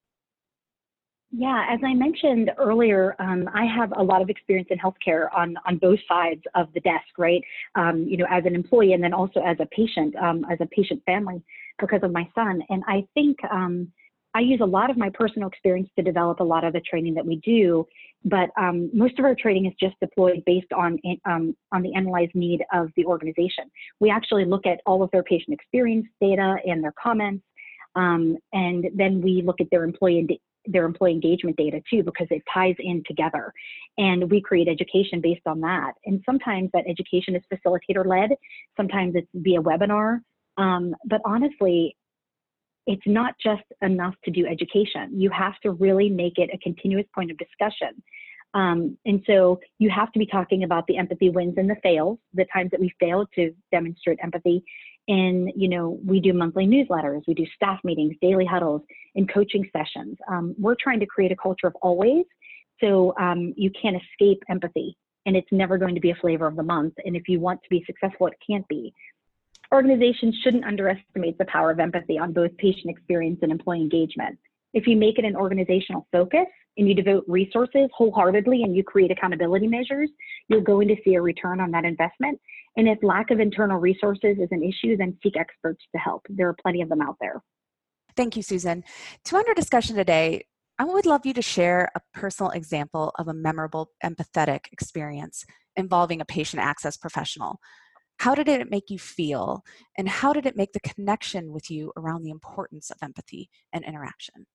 Yeah, 1.39 1.67
as 1.69 1.81
I 1.85 1.93
mentioned 1.93 2.51
earlier, 2.57 3.15
um, 3.19 3.47
I 3.53 3.67
have 3.67 3.93
a 3.95 4.03
lot 4.03 4.23
of 4.23 4.31
experience 4.31 4.69
in 4.71 4.79
healthcare 4.79 5.29
on 5.37 5.55
on 5.67 5.77
both 5.77 5.99
sides 6.09 6.41
of 6.55 6.73
the 6.73 6.81
desk, 6.81 7.19
right? 7.19 7.43
Um, 7.75 8.07
you 8.09 8.17
know, 8.17 8.25
as 8.31 8.47
an 8.47 8.55
employee 8.55 8.95
and 8.95 9.05
then 9.05 9.13
also 9.13 9.41
as 9.41 9.59
a 9.61 9.67
patient, 9.67 10.17
um, 10.17 10.47
as 10.51 10.57
a 10.63 10.67
patient 10.67 11.03
family, 11.05 11.43
because 11.79 12.01
of 12.03 12.11
my 12.11 12.27
son. 12.35 12.63
And 12.71 12.83
I 12.89 13.07
think 13.13 13.37
um, 13.51 13.93
I 14.35 14.41
use 14.41 14.61
a 14.63 14.67
lot 14.67 14.89
of 14.89 14.97
my 14.97 15.11
personal 15.11 15.47
experience 15.47 15.91
to 15.97 16.03
develop 16.03 16.41
a 16.41 16.45
lot 16.45 16.65
of 16.65 16.73
the 16.73 16.81
training 16.81 17.13
that 17.15 17.27
we 17.27 17.37
do. 17.45 17.87
But 18.25 18.49
um, 18.57 18.89
most 18.95 19.19
of 19.19 19.27
our 19.27 19.35
training 19.35 19.67
is 19.67 19.75
just 19.79 20.01
deployed 20.01 20.43
based 20.47 20.73
on 20.73 20.99
um, 21.27 21.55
on 21.71 21.83
the 21.83 21.95
analyzed 21.95 22.35
need 22.35 22.65
of 22.73 22.89
the 22.97 23.05
organization. 23.05 23.71
We 24.01 24.09
actually 24.09 24.47
look 24.47 24.65
at 24.65 24.81
all 24.87 25.03
of 25.03 25.11
their 25.11 25.23
patient 25.23 25.53
experience 25.53 26.07
data 26.19 26.57
and 26.67 26.83
their 26.83 26.95
comments. 26.99 27.45
Um, 27.95 28.37
and 28.53 28.87
then 28.95 29.23
we 29.23 29.43
look 29.43 29.61
at 29.61 29.69
their 29.71 29.85
employee 29.85 30.41
their 30.67 30.85
employee 30.85 31.13
engagement 31.13 31.57
data 31.57 31.81
too 31.89 32.03
because 32.03 32.27
it 32.31 32.43
ties 32.53 32.75
in 32.79 33.03
together. 33.07 33.53
And 33.99 34.31
we 34.31 34.41
create 34.41 34.69
education 34.69 35.21
based 35.21 35.47
on 35.47 35.61
that. 35.61 35.93
And 36.05 36.23
sometimes 36.27 36.71
that 36.73 36.85
education 36.89 37.35
is 37.35 37.43
facilitator 37.53 38.07
led 38.07 38.31
sometimes 38.77 39.15
it's 39.15 39.29
via 39.35 39.61
webinar. 39.61 40.21
Um, 40.59 40.95
but 41.05 41.21
honestly 41.25 41.97
it's 42.87 43.03
not 43.07 43.35
just 43.43 43.65
enough 43.83 44.15
to 44.25 44.31
do 44.31 44.47
education. 44.47 45.21
You 45.21 45.31
have 45.31 45.59
to 45.63 45.73
really 45.73 46.09
make 46.09 46.39
it 46.39 46.51
a 46.53 46.59
continuous 46.59 47.07
point 47.15 47.31
of 47.31 47.39
discussion. 47.39 48.03
Um, 48.55 48.97
and 49.05 49.23
so 49.27 49.61
you 49.79 49.91
have 49.91 50.13
to 50.13 50.19
be 50.19 50.27
talking 50.27 50.65
about 50.65 50.87
the 50.87 50.97
empathy 50.97 51.29
wins 51.29 51.55
and 51.59 51.69
the 51.69 51.77
fails 51.83 52.19
the 52.33 52.47
times 52.53 52.71
that 52.71 52.81
we 52.81 52.91
failed 52.99 53.29
to 53.35 53.53
demonstrate 53.71 54.19
empathy 54.23 54.65
and 55.09 55.53
you 55.57 55.69
know 55.69 55.99
we 56.05 56.21
do 56.21 56.33
monthly 56.33 56.67
newsletters 56.67 57.23
we 57.27 57.35
do 57.35 57.47
staff 57.55 57.79
meetings 57.85 58.15
daily 58.21 58.45
huddles 58.45 58.83
and 59.15 59.33
coaching 59.33 59.69
sessions. 59.73 60.17
Um, 60.29 60.55
we're 60.59 60.77
trying 60.79 61.01
to 61.01 61.07
create 61.07 61.33
a 61.33 61.37
culture 61.37 61.67
of 61.67 61.75
always 61.83 62.25
so 62.81 63.15
um, 63.19 63.55
you 63.57 63.71
can't 63.71 63.97
escape 63.97 64.43
empathy 64.49 64.97
and 65.25 65.37
it's 65.37 65.51
never 65.51 65.79
going 65.79 65.95
to 65.95 66.01
be 66.01 66.11
a 66.11 66.15
flavor 66.15 66.47
of 66.47 66.57
the 66.57 66.63
month. 66.63 66.95
And 67.05 67.17
if 67.17 67.29
you 67.29 67.41
want 67.41 67.63
to 67.63 67.69
be 67.71 67.85
successful 67.87 68.27
it 68.27 68.35
can't 68.47 68.67
be. 68.69 68.93
Organizations 69.73 70.37
shouldn't 70.45 70.65
underestimate 70.65 71.39
the 71.39 71.45
power 71.47 71.71
of 71.71 71.81
empathy 71.81 72.19
on 72.19 72.33
both 72.33 72.57
patient 72.59 72.89
experience 72.89 73.41
and 73.43 73.51
employee 73.51 73.81
engagement. 73.81 74.39
If 74.75 74.87
you 74.87 74.97
make 74.97 75.19
it 75.19 75.25
an 75.25 75.35
organizational 75.35 76.07
focus 76.13 76.47
and 76.77 76.89
you 76.89 76.95
devote 76.95 77.25
resources 77.27 77.89
wholeheartedly 77.97 78.63
and 78.63 78.77
you 78.77 78.85
create 78.85 79.11
accountability 79.11 79.67
measures, 79.67 80.11
you're 80.49 80.61
going 80.61 80.89
to 80.89 80.97
see 81.05 81.15
a 81.15 81.23
return 81.23 81.61
on 81.61 81.71
that 81.71 81.85
investment. 81.85 82.41
And 82.77 82.89
if 82.89 82.99
lack 83.03 83.31
of 83.31 83.41
internal 83.41 83.79
resources 83.79 84.37
is 84.39 84.49
an 84.51 84.63
issue, 84.63 84.97
then 84.97 85.17
seek 85.23 85.37
experts 85.37 85.83
to 85.93 85.99
help. 85.99 86.23
There 86.29 86.49
are 86.49 86.57
plenty 86.61 86.83
of 86.83 86.89
them 86.89 87.01
out 87.01 87.17
there. 87.21 87.43
Thank 88.17 88.37
you, 88.37 88.43
Susan. 88.43 88.85
To 89.25 89.37
end 89.37 89.47
our 89.49 89.55
discussion 89.55 89.97
today, 89.97 90.45
I 90.79 90.85
would 90.85 91.07
love 91.07 91.25
you 91.25 91.33
to 91.35 91.43
share 91.43 91.91
a 91.95 92.01
personal 92.13 92.51
example 92.51 93.13
of 93.19 93.29
a 93.29 93.35
memorable, 93.35 93.91
empathetic 94.05 94.67
experience 94.73 95.45
involving 95.75 96.21
a 96.21 96.27
patient 96.27 96.63
access 96.63 96.97
professional. 96.97 97.59
How 98.19 98.35
did 98.35 98.49
it 98.49 98.71
make 98.71 98.89
you 98.89 98.99
feel? 98.99 99.63
And 99.97 100.09
how 100.09 100.33
did 100.33 100.47
it 100.47 100.57
make 100.57 100.73
the 100.73 100.81
connection 100.81 101.53
with 101.53 101.71
you 101.71 101.93
around 101.97 102.23
the 102.23 102.31
importance 102.31 102.91
of 102.91 102.99
empathy 103.03 103.49
and 103.73 103.85
interaction? 103.85 104.47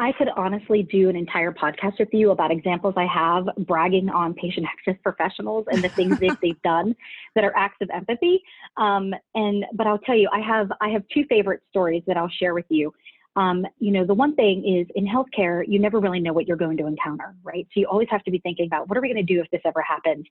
I 0.00 0.12
could 0.12 0.28
honestly 0.34 0.82
do 0.82 1.10
an 1.10 1.16
entire 1.16 1.52
podcast 1.52 1.98
with 1.98 2.08
you 2.12 2.30
about 2.30 2.50
examples 2.50 2.94
I 2.96 3.04
have 3.04 3.44
bragging 3.66 4.08
on 4.08 4.32
patient 4.32 4.66
access 4.66 4.98
professionals 5.02 5.66
and 5.70 5.84
the 5.84 5.88
things 5.96 6.18
they've, 6.18 6.40
they've 6.40 6.62
done 6.62 6.96
that 7.34 7.44
are 7.44 7.54
acts 7.54 7.76
of 7.82 7.90
empathy. 7.92 8.42
Um, 8.78 9.12
and 9.34 9.66
but 9.74 9.86
I'll 9.86 9.98
tell 9.98 10.16
you, 10.16 10.30
I 10.32 10.40
have 10.40 10.72
I 10.80 10.88
have 10.88 11.04
two 11.12 11.24
favorite 11.28 11.60
stories 11.68 12.02
that 12.06 12.16
I'll 12.16 12.30
share 12.30 12.54
with 12.54 12.64
you. 12.70 12.94
Um, 13.36 13.66
you 13.78 13.92
know, 13.92 14.06
the 14.06 14.14
one 14.14 14.34
thing 14.34 14.64
is 14.66 14.86
in 14.96 15.06
healthcare, 15.06 15.62
you 15.68 15.78
never 15.78 16.00
really 16.00 16.18
know 16.18 16.32
what 16.32 16.48
you're 16.48 16.56
going 16.56 16.78
to 16.78 16.86
encounter, 16.86 17.34
right? 17.44 17.66
So 17.74 17.80
you 17.80 17.86
always 17.86 18.08
have 18.10 18.24
to 18.24 18.30
be 18.30 18.38
thinking 18.38 18.66
about 18.66 18.88
what 18.88 18.96
are 18.96 19.02
we 19.02 19.12
going 19.12 19.24
to 19.24 19.34
do 19.34 19.40
if 19.40 19.50
this 19.50 19.60
ever 19.66 19.82
happens. 19.82 20.24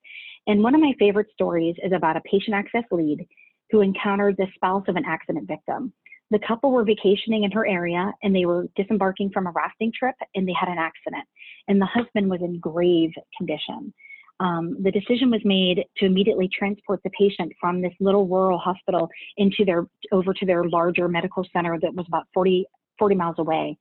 And 0.47 0.63
one 0.63 0.73
of 0.73 0.81
my 0.81 0.93
favorite 0.97 1.27
stories 1.31 1.75
is 1.83 1.93
about 1.93 2.17
a 2.17 2.21
patient 2.21 2.55
access 2.55 2.83
lead 2.91 3.25
who 3.69 3.81
encountered 3.81 4.35
the 4.37 4.47
spouse 4.55 4.83
of 4.87 4.95
an 4.95 5.05
accident 5.05 5.47
victim. 5.47 5.93
The 6.31 6.39
couple 6.47 6.71
were 6.71 6.83
vacationing 6.83 7.43
in 7.43 7.51
her 7.51 7.65
area 7.67 8.13
and 8.21 8.35
they 8.35 8.45
were 8.45 8.67
disembarking 8.75 9.31
from 9.31 9.47
a 9.47 9.51
rafting 9.51 9.91
trip 9.97 10.15
and 10.35 10.47
they 10.47 10.53
had 10.59 10.69
an 10.69 10.77
accident. 10.77 11.27
And 11.67 11.81
the 11.81 11.87
husband 11.87 12.29
was 12.29 12.41
in 12.41 12.59
grave 12.59 13.11
condition. 13.37 13.93
Um, 14.39 14.77
the 14.81 14.91
decision 14.91 15.31
was 15.31 15.41
made 15.43 15.83
to 15.97 16.05
immediately 16.05 16.49
transport 16.57 17.01
the 17.03 17.09
patient 17.09 17.51
from 17.59 17.81
this 17.81 17.91
little 17.99 18.25
rural 18.25 18.57
hospital 18.57 19.09
into 19.37 19.65
their 19.65 19.85
over 20.11 20.33
to 20.33 20.45
their 20.45 20.63
larger 20.63 21.07
medical 21.09 21.45
center 21.51 21.77
that 21.81 21.93
was 21.93 22.05
about 22.07 22.25
40, 22.33 22.65
40 22.97 23.15
miles 23.15 23.35
away. 23.37 23.77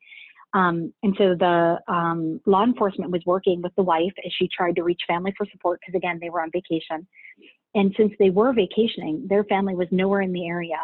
Um, 0.54 0.92
and 1.02 1.14
so 1.18 1.34
the 1.38 1.78
um, 1.88 2.40
law 2.46 2.64
enforcement 2.64 3.10
was 3.10 3.22
working 3.26 3.60
with 3.62 3.74
the 3.76 3.82
wife 3.82 4.12
as 4.24 4.32
she 4.38 4.48
tried 4.48 4.76
to 4.76 4.82
reach 4.82 5.00
family 5.06 5.32
for 5.36 5.46
support 5.52 5.80
because 5.80 5.96
again 5.96 6.18
they 6.20 6.30
were 6.30 6.40
on 6.40 6.50
vacation. 6.50 7.06
And 7.74 7.94
since 7.96 8.12
they 8.18 8.30
were 8.30 8.52
vacationing, 8.52 9.26
their 9.28 9.44
family 9.44 9.74
was 9.74 9.88
nowhere 9.90 10.22
in 10.22 10.32
the 10.32 10.46
area. 10.46 10.78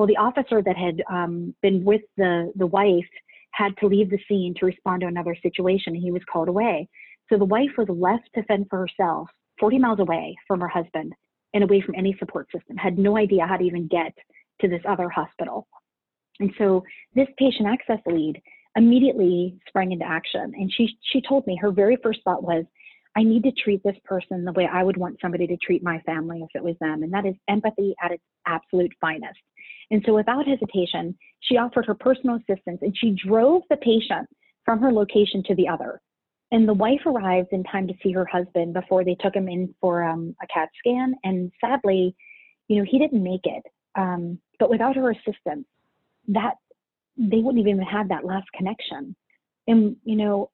Well, 0.00 0.06
the 0.06 0.16
officer 0.16 0.62
that 0.62 0.78
had 0.78 1.02
um, 1.12 1.54
been 1.60 1.84
with 1.84 2.00
the, 2.16 2.50
the 2.56 2.66
wife 2.66 3.04
had 3.50 3.76
to 3.80 3.86
leave 3.86 4.08
the 4.08 4.18
scene 4.26 4.54
to 4.58 4.64
respond 4.64 5.02
to 5.02 5.06
another 5.06 5.36
situation. 5.42 5.94
He 5.94 6.10
was 6.10 6.22
called 6.32 6.48
away. 6.48 6.88
So 7.28 7.36
the 7.36 7.44
wife 7.44 7.72
was 7.76 7.86
left 7.90 8.30
to 8.34 8.42
fend 8.44 8.68
for 8.70 8.78
herself 8.78 9.28
40 9.58 9.78
miles 9.78 10.00
away 10.00 10.38
from 10.48 10.60
her 10.60 10.68
husband 10.68 11.12
and 11.52 11.62
away 11.62 11.82
from 11.82 11.96
any 11.98 12.16
support 12.18 12.50
system, 12.50 12.78
had 12.78 12.96
no 12.96 13.18
idea 13.18 13.46
how 13.46 13.58
to 13.58 13.62
even 13.62 13.88
get 13.88 14.14
to 14.62 14.68
this 14.68 14.80
other 14.88 15.10
hospital. 15.10 15.68
And 16.38 16.50
so 16.56 16.82
this 17.14 17.28
patient 17.38 17.68
access 17.68 18.00
lead 18.06 18.40
immediately 18.76 19.58
sprang 19.68 19.92
into 19.92 20.06
action. 20.06 20.54
And 20.56 20.72
she, 20.72 20.96
she 21.12 21.20
told 21.20 21.46
me 21.46 21.58
her 21.60 21.72
very 21.72 21.98
first 22.02 22.20
thought 22.24 22.42
was, 22.42 22.64
I 23.16 23.22
need 23.22 23.42
to 23.44 23.52
treat 23.52 23.82
this 23.82 23.96
person 24.04 24.44
the 24.44 24.52
way 24.52 24.68
I 24.70 24.82
would 24.82 24.96
want 24.96 25.18
somebody 25.20 25.46
to 25.48 25.56
treat 25.56 25.82
my 25.82 26.00
family 26.00 26.42
if 26.42 26.50
it 26.54 26.62
was 26.62 26.76
them. 26.80 27.02
And 27.02 27.12
that 27.12 27.26
is 27.26 27.34
empathy 27.48 27.94
at 28.02 28.12
its 28.12 28.22
absolute 28.46 28.92
finest. 29.00 29.40
And 29.90 30.02
so 30.06 30.14
without 30.14 30.46
hesitation, 30.46 31.16
she 31.40 31.56
offered 31.56 31.86
her 31.86 31.94
personal 31.94 32.36
assistance 32.36 32.78
and 32.82 32.96
she 32.96 33.16
drove 33.26 33.62
the 33.68 33.76
patient 33.78 34.28
from 34.64 34.80
her 34.80 34.92
location 34.92 35.42
to 35.46 35.54
the 35.56 35.68
other. 35.68 36.00
And 36.52 36.68
the 36.68 36.74
wife 36.74 37.00
arrived 37.06 37.48
in 37.52 37.64
time 37.64 37.86
to 37.88 37.94
see 38.02 38.12
her 38.12 38.26
husband 38.26 38.74
before 38.74 39.04
they 39.04 39.16
took 39.20 39.34
him 39.34 39.48
in 39.48 39.74
for 39.80 40.04
um, 40.04 40.34
a 40.42 40.46
CAT 40.46 40.68
scan. 40.78 41.14
And 41.24 41.50
sadly, 41.60 42.14
you 42.68 42.76
know, 42.76 42.84
he 42.88 42.98
didn't 42.98 43.22
make 43.22 43.44
it. 43.44 43.62
Um, 43.96 44.38
but 44.58 44.70
without 44.70 44.96
her 44.96 45.10
assistance, 45.10 45.66
that 46.28 46.54
they 47.16 47.38
wouldn't 47.38 47.66
even 47.66 47.80
have 47.82 48.08
that 48.08 48.24
last 48.24 48.46
connection. 48.52 49.14
And 49.66 49.96
you 50.04 50.16
know, 50.16 50.50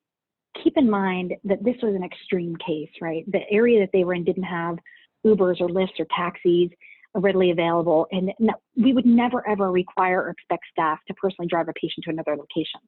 keep 0.62 0.76
in 0.76 0.88
mind 0.88 1.34
that 1.44 1.62
this 1.64 1.76
was 1.82 1.94
an 1.94 2.04
extreme 2.04 2.56
case, 2.56 2.90
right? 3.00 3.24
The 3.30 3.48
area 3.50 3.80
that 3.80 3.90
they 3.92 4.04
were 4.04 4.14
in 4.14 4.24
didn't 4.24 4.44
have 4.44 4.76
Ubers 5.24 5.60
or 5.60 5.68
Lyfts 5.68 5.98
or 5.98 6.06
taxis 6.14 6.70
readily 7.14 7.50
available. 7.50 8.06
And 8.12 8.32
we 8.76 8.92
would 8.92 9.06
never 9.06 9.46
ever 9.48 9.72
require 9.72 10.22
or 10.22 10.30
expect 10.30 10.64
staff 10.70 10.98
to 11.08 11.14
personally 11.14 11.48
drive 11.48 11.68
a 11.68 11.72
patient 11.72 12.04
to 12.04 12.10
another 12.10 12.36
location. 12.36 12.80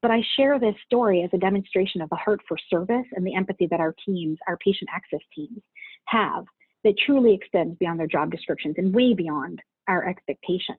But 0.00 0.10
I 0.10 0.22
share 0.36 0.58
this 0.58 0.74
story 0.84 1.22
as 1.22 1.30
a 1.32 1.38
demonstration 1.38 2.02
of 2.02 2.10
the 2.10 2.16
heart 2.16 2.40
for 2.46 2.58
service 2.68 3.06
and 3.12 3.26
the 3.26 3.34
empathy 3.34 3.66
that 3.70 3.80
our 3.80 3.94
teams, 4.04 4.38
our 4.46 4.58
patient 4.58 4.90
access 4.94 5.20
teams, 5.34 5.62
have 6.06 6.44
that 6.84 6.94
truly 7.04 7.34
extends 7.34 7.76
beyond 7.78 7.98
their 7.98 8.06
job 8.06 8.30
descriptions 8.30 8.74
and 8.76 8.94
way 8.94 9.14
beyond 9.14 9.60
our 9.88 10.06
expectations. 10.06 10.78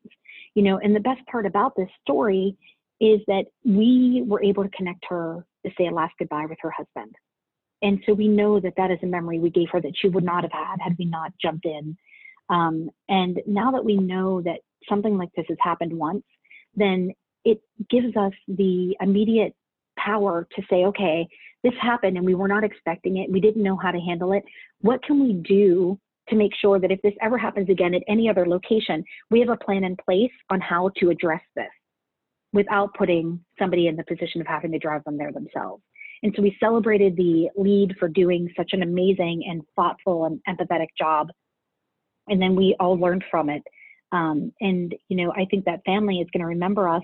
You 0.54 0.64
know, 0.64 0.78
and 0.78 0.96
the 0.96 1.00
best 1.00 1.26
part 1.26 1.46
about 1.46 1.76
this 1.76 1.90
story 2.02 2.56
is 3.02 3.20
that 3.28 3.46
we 3.66 4.24
were 4.26 4.44
able 4.44 4.64
to 4.64 4.70
connect 4.70 5.04
her 5.10 5.46
to 5.66 5.72
say 5.78 5.88
a 5.88 5.92
last 5.92 6.14
goodbye 6.20 6.46
with 6.48 6.58
her 6.62 6.72
husband. 6.72 7.14
And 7.82 8.02
so 8.06 8.14
we 8.14 8.28
know 8.28 8.60
that 8.60 8.74
that 8.78 8.92
is 8.92 9.00
a 9.04 9.08
memory 9.08 9.40
we 9.40 9.50
gave 9.50 9.68
her 9.72 9.82
that 9.82 9.94
she 10.00 10.08
would 10.08 10.24
not 10.24 10.44
have 10.44 10.52
had 10.52 10.78
had 10.82 10.96
we 10.98 11.06
not 11.06 11.32
jumped 11.42 11.66
in. 11.66 11.98
Um, 12.50 12.90
and 13.10 13.42
now 13.46 13.72
that 13.72 13.84
we 13.84 13.98
know 13.98 14.42
that 14.42 14.60
something 14.88 15.18
like 15.18 15.30
this 15.36 15.46
has 15.50 15.58
happened 15.62 15.94
once, 15.94 16.24
then 16.76 17.12
it 17.44 17.60
gives 17.90 18.16
us 18.16 18.34
the 18.48 18.96
immediate 19.02 19.54
power 19.98 20.48
to 20.56 20.62
say, 20.70 20.86
okay, 20.86 21.28
this 21.64 21.74
happened 21.82 22.18
and 22.18 22.26
we 22.26 22.36
were 22.36 22.48
not 22.48 22.64
expecting 22.64 23.18
it. 23.18 23.32
We 23.32 23.40
didn't 23.40 23.64
know 23.64 23.78
how 23.78 23.92
to 23.92 24.00
handle 24.00 24.34
it. 24.34 24.44
What 24.82 25.04
can 25.04 25.24
we 25.24 25.34
do 25.34 26.00
to 26.30 26.36
make 26.36 26.52
sure 26.60 26.80
that 26.80 26.92
if 26.92 27.02
this 27.02 27.14
ever 27.22 27.38
happens 27.38 27.70
again 27.70 27.94
at 27.94 28.04
any 28.08 28.30
other 28.30 28.48
location, 28.48 29.04
we 29.30 29.40
have 29.40 29.50
a 29.50 29.58
plan 29.58 29.84
in 29.84 29.96
place 29.98 30.32
on 30.50 30.62
how 30.62 30.92
to 30.98 31.10
address 31.10 31.42
this? 31.56 31.66
Without 32.56 32.94
putting 32.96 33.40
somebody 33.60 33.88
in 33.88 33.98
the 33.98 34.04
position 34.06 34.40
of 34.42 34.48
having 34.48 34.72
to 34.72 34.80
drive 34.80 35.04
them 35.04 35.18
there 35.18 35.32
themselves. 35.32 35.84
And 36.24 36.34
so 36.36 36.42
we 36.42 36.56
celebrated 36.60 37.16
the 37.18 37.50
lead 37.58 37.96
for 38.00 38.08
doing 38.08 38.50
such 38.58 38.72
an 38.72 38.82
amazing 38.82 39.44
and 39.48 39.62
thoughtful 39.76 40.26
and 40.26 40.40
empathetic 40.50 40.88
job. 40.98 41.28
And 42.28 42.42
then 42.42 42.56
we 42.56 42.76
all 42.80 42.98
learned 42.98 43.26
from 43.30 43.50
it. 43.50 43.62
Um, 44.12 44.54
and, 44.62 44.96
you 45.10 45.18
know, 45.18 45.34
I 45.34 45.46
think 45.52 45.66
that 45.66 45.82
family 45.86 46.22
is 46.22 46.28
going 46.32 46.42
to 46.42 46.48
remember 46.48 46.88
us 46.88 47.04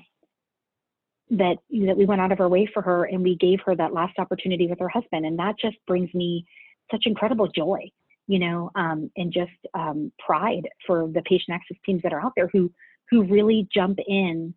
that, 1.32 1.58
that 1.86 1.98
we 1.98 2.06
went 2.06 2.22
out 2.22 2.32
of 2.32 2.40
our 2.40 2.50
way 2.50 2.68
for 2.74 2.82
her 2.82 3.04
and 3.04 3.22
we 3.22 3.36
gave 3.36 3.60
her 3.66 3.76
that 3.76 3.94
last 3.94 4.18
opportunity 4.18 4.68
with 4.68 4.80
her 4.80 4.90
husband. 4.90 5.26
And 5.26 5.38
that 5.38 5.56
just 5.62 5.78
brings 5.86 6.12
me 6.14 6.46
such 6.90 7.04
incredible 7.06 7.50
joy, 7.54 7.90
you 8.28 8.40
know, 8.40 8.72
um, 8.76 9.12
and 9.18 9.34
just 9.34 9.52
um, 9.74 10.12
pride 10.26 10.68
for 10.88 11.10
the 11.14 11.22
patient 11.24 11.54
access 11.54 11.78
teams 11.86 12.02
that 12.04 12.14
are 12.14 12.22
out 12.22 12.34
there 12.38 12.50
who, 12.54 12.72
who 13.10 13.24
really 13.24 13.68
jump 13.74 14.00
in 14.08 14.54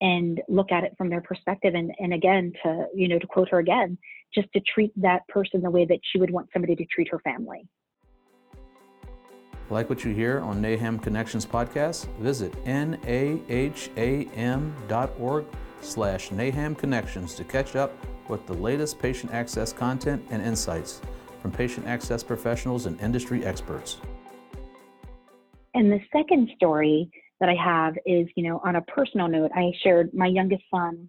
and 0.00 0.40
look 0.48 0.70
at 0.72 0.84
it 0.84 0.94
from 0.96 1.10
their 1.10 1.20
perspective. 1.20 1.74
And, 1.74 1.92
and 1.98 2.12
again, 2.14 2.52
to, 2.62 2.86
you 2.94 3.08
know, 3.08 3.18
to 3.18 3.26
quote 3.26 3.48
her 3.50 3.58
again, 3.58 3.98
just 4.34 4.52
to 4.52 4.60
treat 4.60 4.92
that 5.00 5.26
person 5.28 5.60
the 5.60 5.70
way 5.70 5.84
that 5.86 5.98
she 6.12 6.18
would 6.18 6.30
want 6.30 6.48
somebody 6.52 6.76
to 6.76 6.84
treat 6.84 7.08
her 7.08 7.18
family. 7.20 7.68
Like 9.70 9.90
what 9.90 10.04
you 10.04 10.14
hear 10.14 10.40
on 10.40 10.62
NAHAM 10.62 11.02
Connections 11.02 11.44
podcast? 11.44 12.06
Visit 12.18 12.52
naham.org 12.64 13.04
slash 15.80 16.30
NAHAM 16.30 16.78
Connections 16.78 17.34
to 17.34 17.44
catch 17.44 17.76
up 17.76 17.92
with 18.28 18.46
the 18.46 18.54
latest 18.54 18.98
patient 18.98 19.32
access 19.32 19.72
content 19.72 20.24
and 20.30 20.42
insights 20.42 21.02
from 21.40 21.52
patient 21.52 21.86
access 21.86 22.22
professionals 22.22 22.86
and 22.86 23.00
industry 23.00 23.44
experts. 23.44 23.98
And 25.74 25.92
the 25.92 26.00
second 26.12 26.50
story 26.56 27.10
that 27.40 27.48
I 27.48 27.54
have 27.54 27.94
is, 28.06 28.28
you 28.36 28.48
know, 28.48 28.60
on 28.64 28.76
a 28.76 28.82
personal 28.82 29.28
note, 29.28 29.50
I 29.54 29.72
shared 29.82 30.12
my 30.12 30.26
youngest 30.26 30.64
son, 30.72 31.08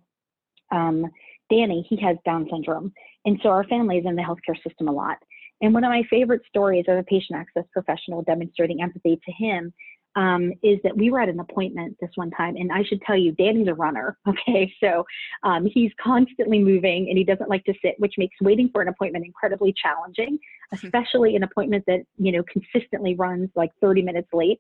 um, 0.72 1.06
Danny, 1.50 1.86
he 1.90 1.98
has 1.98 2.18
Down 2.26 2.48
syndrome. 2.52 2.94
And 3.26 3.40
so 3.42 3.50
our 3.50 3.64
family 3.66 3.98
is 3.98 4.06
in 4.06 4.16
the 4.16 4.22
healthcare 4.22 4.62
system 4.64 4.88
a 4.88 4.92
lot. 4.92 5.18
And 5.62 5.74
one 5.74 5.84
of 5.84 5.90
my 5.90 6.04
favorite 6.10 6.42
stories 6.48 6.86
of 6.88 6.98
a 6.98 7.04
patient 7.04 7.38
access 7.38 7.66
professional 7.74 8.22
demonstrating 8.22 8.82
empathy 8.82 9.20
to 9.26 9.32
him 9.32 9.74
um, 10.16 10.52
is 10.64 10.80
that 10.84 10.96
we 10.98 11.12
were 11.12 11.20
at 11.20 11.30
an 11.30 11.40
appointment 11.40 11.96
this 12.02 12.10
one 12.16 12.32
time, 12.32 12.56
and 12.56 12.72
I 12.72 12.84
should 12.84 13.02
tell 13.02 13.16
you, 13.16 13.32
Danny's 13.34 13.68
a 13.68 13.74
runner. 13.74 14.18
Okay, 14.28 14.72
so 14.82 15.06
um, 15.44 15.66
he's 15.66 15.92
constantly 16.02 16.60
moving, 16.60 17.10
and 17.10 17.18
he 17.18 17.24
doesn't 17.24 17.50
like 17.50 17.64
to 17.66 17.74
sit, 17.82 17.96
which 17.98 18.14
makes 18.18 18.36
waiting 18.42 18.70
for 18.72 18.82
an 18.82 18.88
appointment 18.88 19.26
incredibly 19.26 19.74
challenging, 19.74 20.38
especially 20.74 21.36
an 21.36 21.44
appointment 21.44 21.84
that 21.88 22.02
you 22.18 22.32
know 22.32 22.44
consistently 22.44 23.16
runs 23.16 23.50
like 23.56 23.72
30 23.82 24.02
minutes 24.02 24.30
late. 24.34 24.60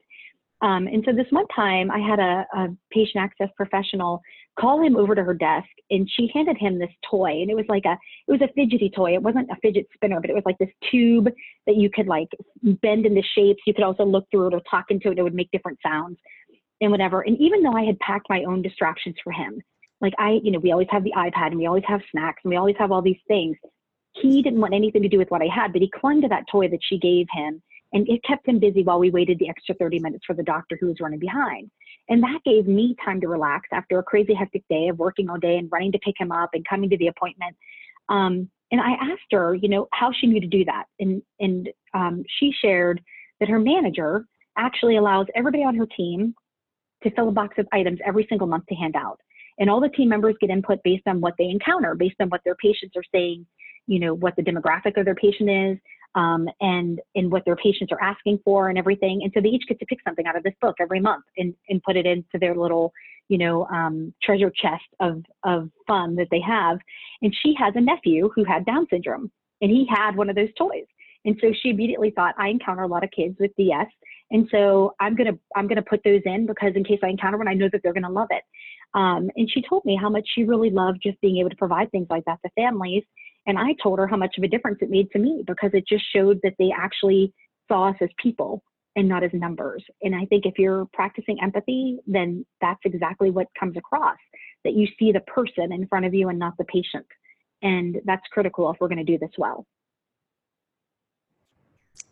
Um, 0.61 0.87
and 0.87 1.03
so 1.05 1.13
this 1.13 1.27
one 1.29 1.47
time, 1.55 1.89
I 1.89 1.99
had 1.99 2.19
a, 2.19 2.45
a, 2.53 2.67
patient 2.91 3.23
access 3.23 3.47
professional 3.55 4.21
call 4.59 4.81
him 4.83 4.97
over 4.97 5.15
to 5.15 5.23
her 5.23 5.33
desk, 5.33 5.69
and 5.89 6.09
she 6.17 6.29
handed 6.33 6.57
him 6.57 6.77
this 6.77 6.89
toy, 7.09 7.41
and 7.41 7.49
it 7.49 7.55
was 7.55 7.65
like 7.69 7.85
a 7.85 7.97
it 8.27 8.31
was 8.31 8.41
a 8.41 8.51
fidgety 8.53 8.91
toy. 8.93 9.13
It 9.13 9.23
wasn't 9.23 9.49
a 9.49 9.55
fidget 9.61 9.87
spinner, 9.93 10.19
but 10.19 10.29
it 10.29 10.33
was 10.33 10.43
like 10.45 10.57
this 10.57 10.69
tube 10.91 11.29
that 11.65 11.77
you 11.77 11.89
could 11.89 12.07
like 12.07 12.27
bend 12.81 13.05
into 13.05 13.21
shapes. 13.35 13.61
You 13.65 13.73
could 13.73 13.85
also 13.85 14.03
look 14.03 14.25
through 14.31 14.47
it 14.47 14.53
or 14.53 14.61
talk 14.69 14.85
into 14.89 15.11
it. 15.11 15.17
It 15.17 15.23
would 15.23 15.33
make 15.33 15.49
different 15.51 15.79
sounds 15.81 16.17
and 16.81 16.91
whatever. 16.91 17.21
And 17.21 17.39
even 17.39 17.63
though 17.63 17.73
I 17.73 17.83
had 17.83 17.99
packed 17.99 18.27
my 18.29 18.43
own 18.43 18.61
distractions 18.61 19.15
for 19.23 19.31
him, 19.31 19.61
like 20.01 20.13
I, 20.17 20.39
you 20.43 20.51
know, 20.51 20.59
we 20.59 20.71
always 20.71 20.87
have 20.91 21.03
the 21.03 21.13
iPad 21.15 21.47
and 21.47 21.57
we 21.57 21.67
always 21.67 21.83
have 21.87 22.01
snacks 22.11 22.41
and 22.43 22.49
we 22.51 22.57
always 22.57 22.75
have 22.79 22.91
all 22.91 23.01
these 23.01 23.19
things. 23.27 23.57
He 24.13 24.41
didn't 24.41 24.61
want 24.61 24.73
anything 24.73 25.03
to 25.03 25.09
do 25.09 25.17
with 25.17 25.29
what 25.29 25.41
I 25.41 25.47
had, 25.53 25.71
but 25.71 25.81
he 25.81 25.89
clung 25.89 26.21
to 26.21 26.27
that 26.29 26.45
toy 26.51 26.67
that 26.69 26.79
she 26.81 26.97
gave 26.97 27.27
him 27.31 27.61
and 27.93 28.08
it 28.08 28.23
kept 28.23 28.47
him 28.47 28.60
busy 28.60 28.84
while 28.84 28.99
we 28.99 29.10
waited 29.10 29.39
the 29.39 29.49
extra 29.49 29.75
30 29.75 29.99
minutes 29.99 30.25
for 30.25 30.36
the 30.36 30.43
doctor 30.43 30.78
who 30.80 30.88
was 30.88 30.99
running 30.99 31.19
behind. 31.19 31.71
And 32.08 32.21
that 32.23 32.39
gave 32.45 32.67
me 32.67 32.95
time 33.04 33.19
to 33.21 33.28
relax 33.28 33.67
after 33.71 33.99
a 33.99 34.04
crazy 34.04 34.34
hectic 34.34 34.63
day 34.69 34.89
of 34.89 34.99
working 34.99 35.30
all 35.30 35.38
day 35.38 35.58
and 35.58 35.71
running 35.71 35.91
to 35.93 35.99
pick 35.99 36.15
him 36.17 36.32
up 36.32 36.52
and 36.54 36.67
coming 36.67 36.89
to 36.89 36.97
the 36.97 37.08
appointment. 37.08 37.56
Um, 38.10 38.49
and 38.71 38.80
I 38.80 38.91
asked 38.91 39.32
her, 39.32 39.56
you 39.56 39.69
know, 39.69 39.88
how 39.91 40.12
she 40.12 40.28
knew 40.28 40.39
to 40.39 40.47
do 40.47 40.65
that. 40.65 40.86
And, 40.99 41.21
and 41.39 41.69
um, 41.93 42.23
she 42.39 42.52
shared 42.52 43.02
that 43.39 43.49
her 43.49 43.60
manager 43.60 44.25
actually 44.58 44.97
allows 44.97 45.28
everybody 45.36 45.63
on 45.63 45.75
her 45.75 45.88
team 45.88 46.36
to 47.04 47.12
fill 47.12 47.30
a 47.30 47.32
box 47.32 47.56
of 47.58 47.67
items 47.71 47.99
every 48.06 48.25
single 48.30 48.47
month 48.47 48.65
to 48.67 48.75
hand 48.75 48.95
out. 48.95 49.19
And 49.58 49.69
all 49.69 49.82
the 49.82 49.89
team 49.89 50.10
members 50.10 50.36
get 50.39 50.49
input 50.49 50.80
based 50.84 51.08
on 51.08 51.21
what 51.21 51.34
they 51.38 51.45
encounter, 51.45 51.95
based 51.95 52.15
on 52.21 52.30
what 52.30 52.41
their 52.45 52.56
patients 52.56 52.95
are 52.95 53.04
saying, 53.13 53.45
you 53.88 53.99
know, 53.99 54.13
what 54.13 54.36
the 54.36 54.41
demographic 54.41 54.97
of 54.97 55.06
their 55.06 55.15
patient 55.15 55.49
is, 55.49 55.78
um, 56.15 56.47
and 56.61 56.99
and 57.15 57.31
what 57.31 57.45
their 57.45 57.55
patients 57.55 57.91
are 57.91 58.01
asking 58.01 58.39
for 58.43 58.69
and 58.69 58.77
everything. 58.77 59.21
And 59.23 59.31
so 59.33 59.41
they 59.41 59.49
each 59.49 59.67
get 59.67 59.79
to 59.79 59.85
pick 59.85 59.99
something 60.05 60.25
out 60.25 60.35
of 60.35 60.43
this 60.43 60.53
book 60.61 60.75
every 60.79 60.99
month 60.99 61.25
and, 61.37 61.53
and 61.69 61.81
put 61.83 61.97
it 61.97 62.05
into 62.05 62.39
their 62.39 62.55
little, 62.55 62.91
you 63.27 63.37
know, 63.37 63.65
um, 63.67 64.13
treasure 64.23 64.51
chest 64.51 64.85
of 64.99 65.23
of 65.43 65.69
fun 65.87 66.15
that 66.15 66.27
they 66.31 66.41
have. 66.41 66.79
And 67.21 67.35
she 67.43 67.53
has 67.59 67.73
a 67.75 67.81
nephew 67.81 68.31
who 68.35 68.43
had 68.43 68.65
Down 68.65 68.87
syndrome, 68.89 69.31
and 69.61 69.69
he 69.69 69.87
had 69.89 70.15
one 70.15 70.29
of 70.29 70.35
those 70.35 70.53
toys. 70.57 70.85
And 71.25 71.37
so 71.41 71.51
she 71.61 71.69
immediately 71.69 72.11
thought, 72.11 72.33
I 72.37 72.47
encounter 72.47 72.83
a 72.83 72.87
lot 72.87 73.03
of 73.03 73.11
kids 73.11 73.35
with 73.39 73.51
DS, 73.57 73.87
and 74.31 74.47
so 74.51 74.95
I'm 74.99 75.15
gonna 75.15 75.37
I'm 75.55 75.67
gonna 75.67 75.83
put 75.83 76.01
those 76.03 76.21
in 76.25 76.45
because 76.45 76.73
in 76.75 76.83
case 76.83 76.99
I 77.03 77.09
encounter 77.09 77.37
one, 77.37 77.47
I 77.47 77.53
know 77.53 77.69
that 77.71 77.81
they're 77.83 77.93
gonna 77.93 78.09
love 78.09 78.29
it. 78.31 78.43
Um, 78.95 79.29
and 79.35 79.49
she 79.51 79.61
told 79.61 79.85
me 79.85 79.95
how 79.95 80.09
much 80.09 80.27
she 80.33 80.43
really 80.45 80.71
loved 80.71 80.99
just 81.03 81.21
being 81.21 81.37
able 81.37 81.51
to 81.51 81.55
provide 81.55 81.91
things 81.91 82.07
like 82.09 82.25
that 82.25 82.39
to 82.43 82.49
families 82.55 83.03
and 83.49 83.57
I 83.57 83.73
told 83.81 83.97
her 83.97 84.05
how 84.05 84.15
much 84.15 84.35
of 84.38 84.43
a 84.43 84.47
difference 84.47 84.77
it 84.79 84.91
made 84.91 85.09
to 85.09 85.17
me 85.17 85.43
because 85.45 85.71
it 85.73 85.88
just 85.88 86.03
showed 86.13 86.39
that 86.43 86.53
they 86.59 86.69
actually 86.71 87.33
saw 87.67 87.89
us 87.89 87.95
as 87.99 88.09
people 88.21 88.63
and 88.95 89.09
not 89.09 89.23
as 89.23 89.31
numbers. 89.33 89.83
And 90.03 90.13
I 90.13 90.25
think 90.25 90.45
if 90.45 90.59
you're 90.59 90.85
practicing 90.93 91.41
empathy, 91.41 91.97
then 92.05 92.45
that's 92.62 92.79
exactly 92.85 93.31
what 93.31 93.47
comes 93.59 93.75
across 93.75 94.17
that 94.63 94.73
you 94.73 94.88
see 94.99 95.12
the 95.12 95.21
person 95.21 95.71
in 95.71 95.88
front 95.88 96.05
of 96.05 96.13
you 96.13 96.29
and 96.29 96.38
not 96.38 96.57
the 96.59 96.65
patient. 96.65 97.07
And 97.63 97.97
that's 98.05 98.21
critical 98.31 98.69
if 98.69 98.77
we're 98.79 98.88
going 98.88 99.03
to 99.03 99.03
do 99.03 99.17
this 99.17 99.31
well. 99.35 99.65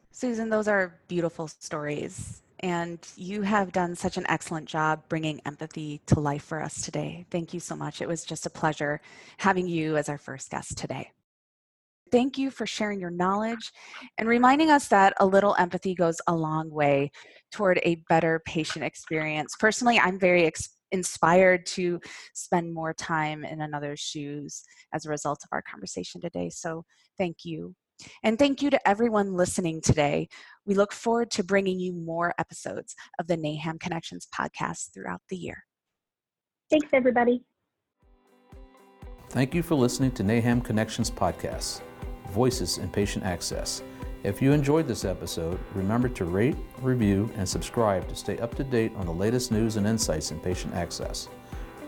Susan, 0.09 0.49
those 0.49 0.67
are 0.67 0.95
beautiful 1.07 1.47
stories. 1.47 2.41
And 2.61 2.97
you 3.15 3.43
have 3.43 3.71
done 3.71 3.95
such 3.95 4.17
an 4.17 4.25
excellent 4.27 4.67
job 4.67 5.03
bringing 5.07 5.39
empathy 5.45 6.01
to 6.07 6.19
life 6.19 6.45
for 6.45 6.63
us 6.63 6.81
today. 6.81 7.27
Thank 7.29 7.53
you 7.53 7.59
so 7.59 7.75
much. 7.75 8.01
It 8.01 8.07
was 8.07 8.25
just 8.25 8.47
a 8.47 8.49
pleasure 8.49 9.01
having 9.37 9.67
you 9.67 9.97
as 9.97 10.09
our 10.09 10.17
first 10.17 10.49
guest 10.49 10.79
today. 10.79 11.11
Thank 12.11 12.37
you 12.37 12.51
for 12.51 12.65
sharing 12.65 12.99
your 12.99 13.09
knowledge 13.09 13.71
and 14.17 14.27
reminding 14.27 14.69
us 14.69 14.87
that 14.89 15.13
a 15.19 15.25
little 15.25 15.55
empathy 15.57 15.95
goes 15.95 16.17
a 16.27 16.35
long 16.35 16.69
way 16.69 17.11
toward 17.51 17.79
a 17.83 18.03
better 18.09 18.41
patient 18.45 18.85
experience. 18.85 19.55
Personally, 19.59 19.99
I'm 19.99 20.19
very 20.19 20.45
ex- 20.45 20.69
inspired 20.91 21.65
to 21.65 21.99
spend 22.33 22.73
more 22.73 22.93
time 22.93 23.43
in 23.43 23.61
another's 23.61 23.99
shoes 23.99 24.63
as 24.93 25.05
a 25.05 25.09
result 25.09 25.39
of 25.43 25.49
our 25.51 25.61
conversation 25.69 26.21
today. 26.21 26.49
So, 26.49 26.85
thank 27.17 27.37
you. 27.43 27.75
And 28.23 28.37
thank 28.37 28.61
you 28.61 28.69
to 28.69 28.87
everyone 28.87 29.33
listening 29.33 29.81
today. 29.81 30.27
We 30.65 30.75
look 30.75 30.93
forward 30.93 31.31
to 31.31 31.43
bringing 31.43 31.79
you 31.79 31.93
more 31.93 32.33
episodes 32.37 32.95
of 33.19 33.27
the 33.27 33.37
NAHAM 33.37 33.79
Connections 33.79 34.27
podcast 34.33 34.93
throughout 34.93 35.21
the 35.29 35.37
year. 35.37 35.63
Thanks, 36.69 36.89
everybody. 36.93 37.43
Thank 39.29 39.53
you 39.53 39.63
for 39.63 39.75
listening 39.75 40.11
to 40.11 40.23
NAHAM 40.23 40.63
Connections 40.63 41.11
podcast. 41.11 41.81
Voices 42.37 42.77
in 42.77 42.87
Patient 42.89 43.25
Access. 43.25 43.81
If 44.23 44.43
you 44.43 44.51
enjoyed 44.51 44.87
this 44.87 45.05
episode, 45.05 45.59
remember 45.73 46.07
to 46.09 46.25
rate, 46.25 46.55
review, 46.83 47.31
and 47.35 47.49
subscribe 47.49 48.07
to 48.09 48.15
stay 48.15 48.37
up 48.37 48.53
to 48.55 48.63
date 48.63 48.91
on 48.95 49.07
the 49.07 49.11
latest 49.11 49.51
news 49.51 49.75
and 49.75 49.87
insights 49.87 50.29
in 50.29 50.39
patient 50.39 50.75
access. 50.75 51.29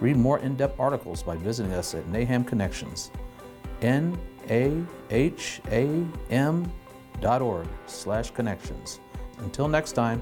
Read 0.02 0.18
more 0.18 0.40
in 0.40 0.56
depth 0.56 0.80
articles 0.80 1.22
by 1.22 1.38
visiting 1.38 1.74
us 1.74 1.94
at 1.94 2.04
NAHAM 2.08 2.48
Connections. 2.48 3.12
N 3.84 4.18
A 4.50 4.84
H 5.12 5.62
A 5.70 6.04
M 6.32 6.72
dot 7.22 7.44
org 7.44 7.68
slash 7.86 8.32
connections. 8.32 9.02
Until 9.38 9.68
next 9.68 9.92
time, 9.92 10.20